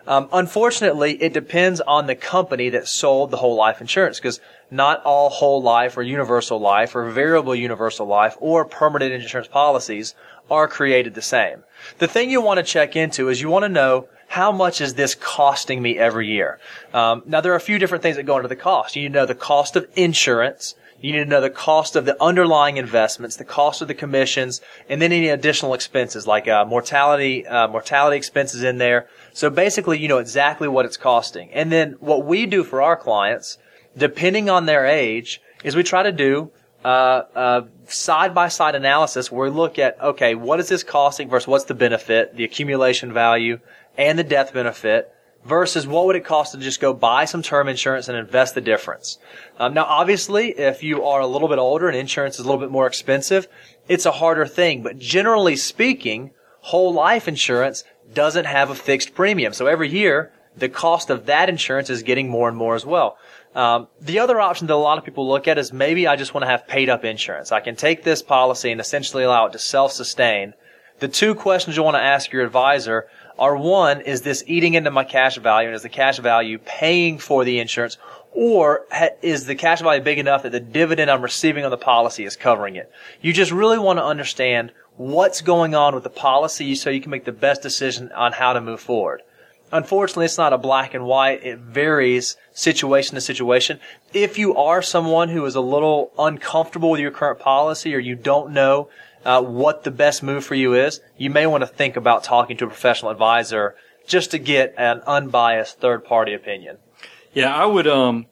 [0.07, 4.39] Um, unfortunately, it depends on the company that sold the whole life insurance because
[4.71, 10.15] not all whole life or universal life or variable universal life or permanent insurance policies
[10.49, 11.63] are created the same.
[11.99, 14.93] The thing you want to check into is you want to know how much is
[14.93, 16.59] this costing me every year?
[16.93, 18.95] Um, now there are a few different things that go into the cost.
[18.95, 20.75] You need to know the cost of insurance.
[21.01, 24.61] You need to know the cost of the underlying investments, the cost of the commissions,
[24.89, 29.07] and then any additional expenses like uh, mortality, uh, mortality expenses in there.
[29.33, 31.49] So basically, you know exactly what it's costing.
[31.53, 33.57] And then what we do for our clients
[33.97, 36.51] depending on their age, is we try to do
[36.83, 41.47] uh, side by side analysis where we look at okay, what is this costing versus
[41.47, 43.59] what's the benefit, the accumulation value,
[43.97, 45.13] and the death benefit
[45.49, 48.61] versus what would it cost to just go buy some term insurance and invest the
[48.61, 49.17] difference.
[49.57, 52.61] Um, now, obviously, if you are a little bit older and insurance is a little
[52.61, 53.47] bit more expensive,
[53.87, 54.83] it's a harder thing.
[54.83, 56.31] But generally speaking,
[56.61, 57.83] whole life insurance
[58.13, 59.53] doesn't have a fixed premium.
[59.53, 63.17] So every year, the cost of that insurance is getting more and more as well.
[63.55, 66.33] Um, the other option that a lot of people look at is maybe I just
[66.33, 67.51] want to have paid up insurance.
[67.51, 70.53] I can take this policy and essentially allow it to self sustain.
[70.99, 73.07] The two questions you want to ask your advisor
[73.39, 77.17] are one, is this eating into my cash value and is the cash value paying
[77.17, 77.97] for the insurance
[78.31, 78.85] or
[79.21, 82.35] is the cash value big enough that the dividend I'm receiving on the policy is
[82.35, 82.91] covering it?
[83.21, 87.11] You just really want to understand what's going on with the policy so you can
[87.11, 89.21] make the best decision on how to move forward.
[89.71, 91.43] Unfortunately, it's not a black and white.
[91.43, 93.79] It varies situation to situation.
[94.13, 98.15] If you are someone who is a little uncomfortable with your current policy or you
[98.15, 98.89] don't know
[99.25, 102.57] uh, what the best move for you is, you may want to think about talking
[102.57, 103.75] to a professional advisor
[104.07, 106.77] just to get an unbiased third party opinion.
[107.33, 108.27] Yeah, I would, um,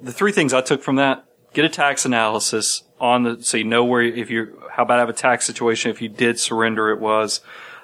[0.00, 1.24] the three things I took from that,
[1.54, 5.08] get a tax analysis on the, so you know where, if you, how bad of
[5.08, 7.40] a tax situation, if you did surrender it was.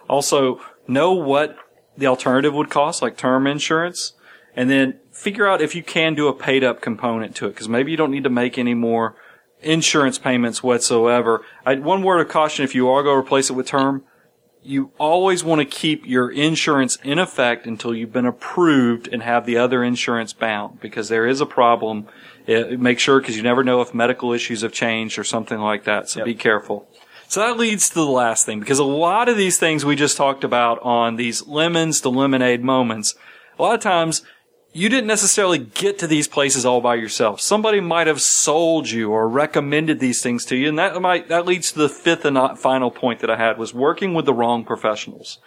[0.09, 1.57] Also, know what
[1.97, 4.13] the alternative would cost, like term insurance,
[4.55, 7.69] and then figure out if you can do a paid up component to it, because
[7.69, 9.17] maybe you don't need to make any more
[9.61, 11.45] insurance payments whatsoever.
[11.67, 14.05] I, one word of caution, if you are going to replace it with term,
[14.63, 19.47] you always want to keep your insurance in effect until you've been approved and have
[19.47, 22.07] the other insurance bound, because there is a problem.
[22.47, 25.85] It, make sure, because you never know if medical issues have changed or something like
[25.85, 26.27] that, so yep.
[26.27, 26.89] be careful.
[27.29, 30.17] So that leads to the last thing, because a lot of these things we just
[30.17, 33.15] talked about on these lemons to lemonade moments,
[33.59, 34.23] a lot of times
[34.73, 37.41] you didn't necessarily get to these places all by yourself.
[37.41, 40.69] Somebody might have sold you or recommended these things to you.
[40.69, 43.73] And that might, that leads to the fifth and final point that I had was
[43.73, 45.39] working with the wrong professionals.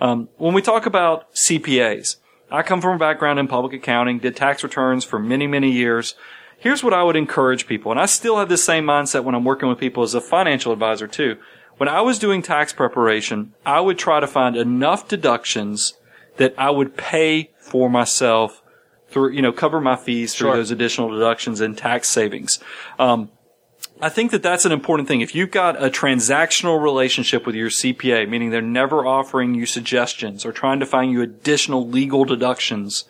[0.00, 2.16] Um, when we talk about CPAs,
[2.50, 6.14] I come from a background in public accounting, did tax returns for many, many years
[6.60, 7.90] here's what I would encourage people.
[7.90, 10.72] And I still have this same mindset when I'm working with people as a financial
[10.72, 11.38] advisor too.
[11.78, 15.94] When I was doing tax preparation, I would try to find enough deductions
[16.36, 18.62] that I would pay for myself
[19.10, 20.56] through, you know, cover my fees through sure.
[20.56, 22.58] those additional deductions and tax savings.
[22.98, 23.30] Um,
[24.02, 25.20] I think that that's an important thing.
[25.20, 30.46] If you've got a transactional relationship with your CPA, meaning they're never offering you suggestions
[30.46, 33.04] or trying to find you additional legal deductions,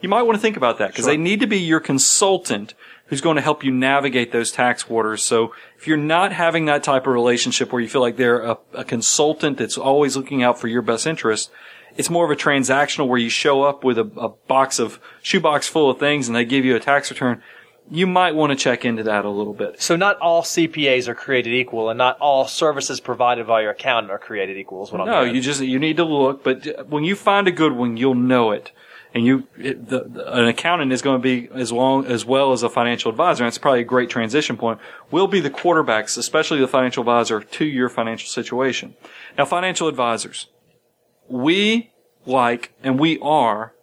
[0.00, 1.12] you might want to think about that because sure.
[1.12, 2.74] they need to be your consultant
[3.06, 5.24] who's going to help you navigate those tax waters.
[5.24, 8.58] So if you're not having that type of relationship where you feel like they're a,
[8.74, 11.50] a consultant that's always looking out for your best interest,
[11.96, 15.68] it's more of a transactional where you show up with a, a box of shoebox
[15.68, 17.42] full of things and they give you a tax return
[17.90, 19.80] you might want to check into that a little bit.
[19.80, 24.10] So not all CPAs are created equal, and not all services provided by your accountant
[24.10, 24.82] are created equal.
[24.84, 25.26] Is what no, I'm.
[25.28, 28.14] No, you just you need to look, but when you find a good one, you'll
[28.14, 28.72] know it
[29.14, 32.52] and you it, the, the, an accountant is going to be as long as well
[32.52, 33.44] as a financial advisor.
[33.44, 34.80] And it's probably a great transition point.
[35.10, 38.96] Will be the quarterbacks, especially the financial advisor, to your financial situation.
[39.36, 40.46] Now, financial advisors,
[41.28, 41.92] we
[42.26, 43.74] like and we are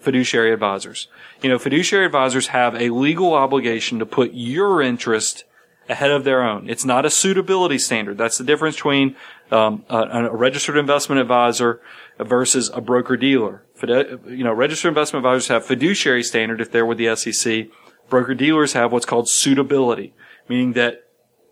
[0.00, 1.08] fiduciary advisors.
[1.42, 5.44] You know, fiduciary advisors have a legal obligation to put your interest
[5.88, 6.70] ahead of their own.
[6.70, 8.16] It's not a suitability standard.
[8.16, 9.16] That's the difference between
[9.50, 11.80] um, a, a, registered investment advisor
[12.18, 13.64] versus a broker dealer.
[13.82, 17.66] You know, registered investment advisors have fiduciary standard if they're with the SEC.
[18.08, 20.14] Broker dealers have what's called suitability,
[20.48, 21.04] meaning that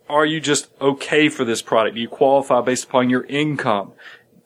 [0.08, 1.96] are you just okay for this product?
[1.96, 3.92] Do you qualify based upon your income?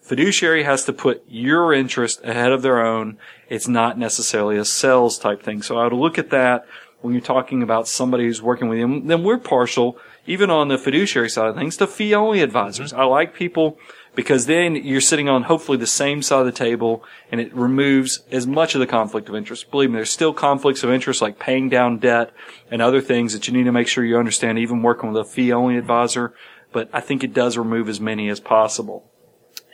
[0.02, 3.18] Fiduciary has to put your interest ahead of their own.
[3.48, 5.62] It's not necessarily a sales type thing.
[5.62, 6.66] So I would look at that
[7.02, 9.00] when you're talking about somebody who's working with you.
[9.04, 9.96] Then we're partial,
[10.26, 12.92] even on the fiduciary side of things, to fee only advisors.
[12.92, 13.00] Mm-hmm.
[13.00, 13.78] I like people
[14.16, 18.24] because then you're sitting on hopefully the same side of the table and it removes
[18.32, 19.70] as much of the conflict of interest.
[19.70, 22.32] Believe me, there's still conflicts of interest like paying down debt
[22.72, 25.24] and other things that you need to make sure you understand even working with a
[25.24, 26.34] fee only advisor.
[26.72, 29.11] But I think it does remove as many as possible.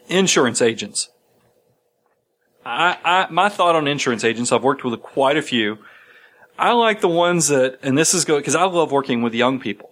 [0.09, 1.11] Insurance agents.
[2.65, 5.79] I, I, my thought on insurance agents, I've worked with quite a few.
[6.59, 9.61] I like the ones that, and this is good because I love working with young
[9.61, 9.91] people,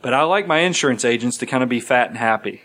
[0.00, 2.62] but I like my insurance agents to kind of be fat and happy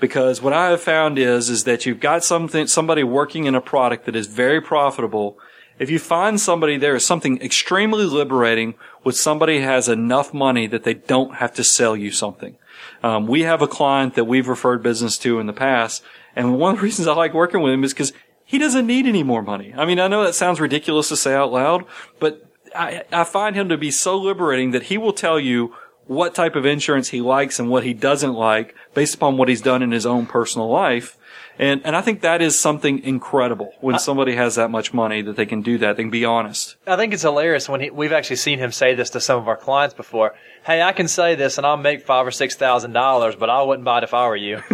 [0.00, 3.60] because what I have found is, is that you've got something, somebody working in a
[3.60, 5.38] product that is very profitable.
[5.78, 10.84] If you find somebody there is something extremely liberating with somebody has enough money that
[10.84, 12.56] they don't have to sell you something.
[13.02, 16.02] Um, we have a client that we've referred business to in the past,
[16.34, 18.12] and one of the reasons I like working with him is because
[18.44, 19.74] he doesn't need any more money.
[19.76, 21.84] I mean, I know that sounds ridiculous to say out loud,
[22.20, 25.74] but I, I find him to be so liberating that he will tell you
[26.06, 29.60] what type of insurance he likes and what he doesn't like based upon what he's
[29.60, 31.18] done in his own personal life.
[31.58, 35.36] And, and I think that is something incredible when somebody has that much money that
[35.36, 35.96] they can do that.
[35.96, 36.76] They can be honest.
[36.86, 39.48] I think it's hilarious when he, we've actually seen him say this to some of
[39.48, 40.34] our clients before.
[40.64, 43.62] Hey, I can say this and I'll make five or six thousand dollars, but I
[43.62, 44.62] wouldn't buy it if I were you.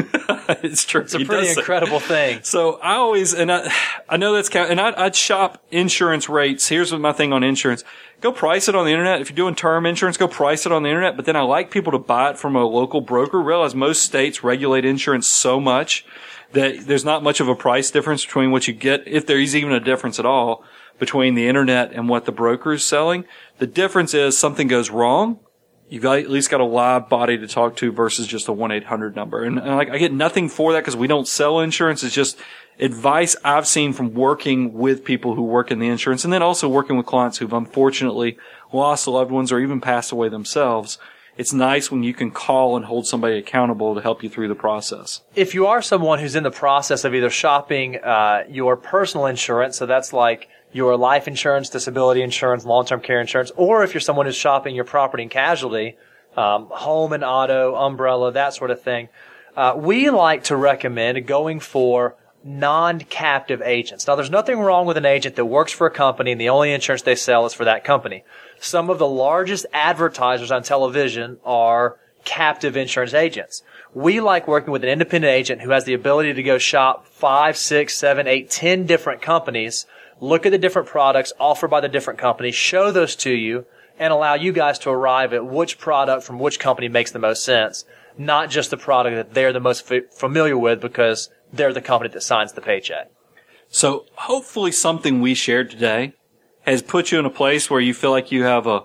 [0.62, 1.02] it's true.
[1.02, 2.40] It's a he pretty incredible thing.
[2.42, 3.72] So I always, and I,
[4.08, 6.68] I know that's count, and I, I'd shop insurance rates.
[6.68, 7.84] Here's my thing on insurance
[8.22, 9.20] go price it on the internet.
[9.20, 11.16] If you're doing term insurance, go price it on the internet.
[11.16, 13.40] But then I like people to buy it from a local broker.
[13.42, 16.06] Realize most states regulate insurance so much
[16.52, 19.56] that there's not much of a price difference between what you get, if there is
[19.56, 20.64] even a difference at all,
[20.98, 23.24] between the internet and what the broker is selling.
[23.58, 25.40] The difference is something goes wrong.
[25.88, 29.42] You've at least got a live body to talk to versus just a 1-800 number.
[29.42, 32.02] And, and like, I get nothing for that because we don't sell insurance.
[32.02, 32.38] It's just
[32.78, 36.68] advice I've seen from working with people who work in the insurance and then also
[36.68, 38.38] working with clients who've unfortunately
[38.72, 40.98] lost loved ones or even passed away themselves.
[41.36, 44.54] It's nice when you can call and hold somebody accountable to help you through the
[44.54, 45.22] process.
[45.34, 49.78] If you are someone who's in the process of either shopping uh, your personal insurance,
[49.78, 54.26] so that's like your life insurance, disability insurance, long-term care insurance, or if you're someone
[54.26, 55.96] who's shopping your property and casualty,
[56.36, 59.08] um, home and auto, umbrella, that sort of thing,
[59.56, 64.06] uh, we like to recommend going for non-captive agents.
[64.06, 66.72] Now, there's nothing wrong with an agent that works for a company and the only
[66.72, 68.24] insurance they sell is for that company.
[68.62, 73.64] Some of the largest advertisers on television are captive insurance agents.
[73.92, 77.56] We like working with an independent agent who has the ability to go shop five,
[77.56, 79.84] six, seven, eight, ten different companies,
[80.20, 83.66] look at the different products offered by the different companies, show those to you,
[83.98, 87.44] and allow you guys to arrive at which product from which company makes the most
[87.44, 87.84] sense,
[88.16, 92.10] not just the product that they're the most f- familiar with because they're the company
[92.10, 93.10] that signs the paycheck.
[93.70, 96.14] So hopefully something we shared today
[96.62, 98.84] has put you in a place where you feel like you have a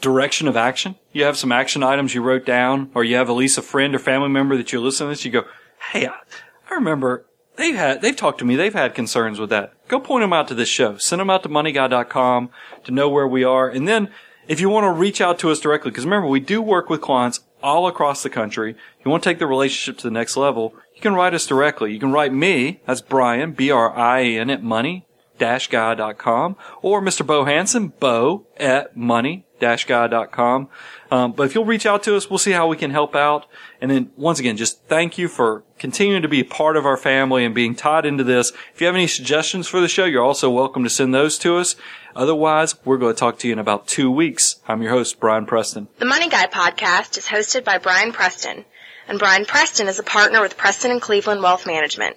[0.00, 0.96] direction of action.
[1.12, 3.94] You have some action items you wrote down, or you have at least a friend
[3.94, 5.24] or family member that you're listening to this.
[5.24, 5.44] You go,
[5.92, 8.56] Hey, I remember they've had, they've talked to me.
[8.56, 9.74] They've had concerns with that.
[9.88, 10.96] Go point them out to this show.
[10.98, 12.50] Send them out to moneyguy.com
[12.84, 13.68] to know where we are.
[13.68, 14.10] And then
[14.48, 17.00] if you want to reach out to us directly, because remember, we do work with
[17.00, 18.76] clients all across the country.
[19.04, 21.92] You want to take the relationship to the next level, you can write us directly.
[21.92, 25.06] You can write me, that's Brian, B-R-I-N at money
[25.38, 27.26] guy.com or Mr.
[27.26, 30.68] Bo Hanson, bo at money guy.com.
[31.10, 33.46] Um, but if you'll reach out to us, we'll see how we can help out.
[33.80, 37.44] And then once again, just thank you for continuing to be part of our family
[37.44, 38.52] and being tied into this.
[38.74, 41.56] If you have any suggestions for the show, you're also welcome to send those to
[41.56, 41.74] us.
[42.14, 44.56] Otherwise, we're going to talk to you in about two weeks.
[44.68, 45.88] I'm your host, Brian Preston.
[45.98, 48.64] The Money Guy podcast is hosted by Brian Preston
[49.08, 52.16] and Brian Preston is a partner with Preston and Cleveland Wealth Management.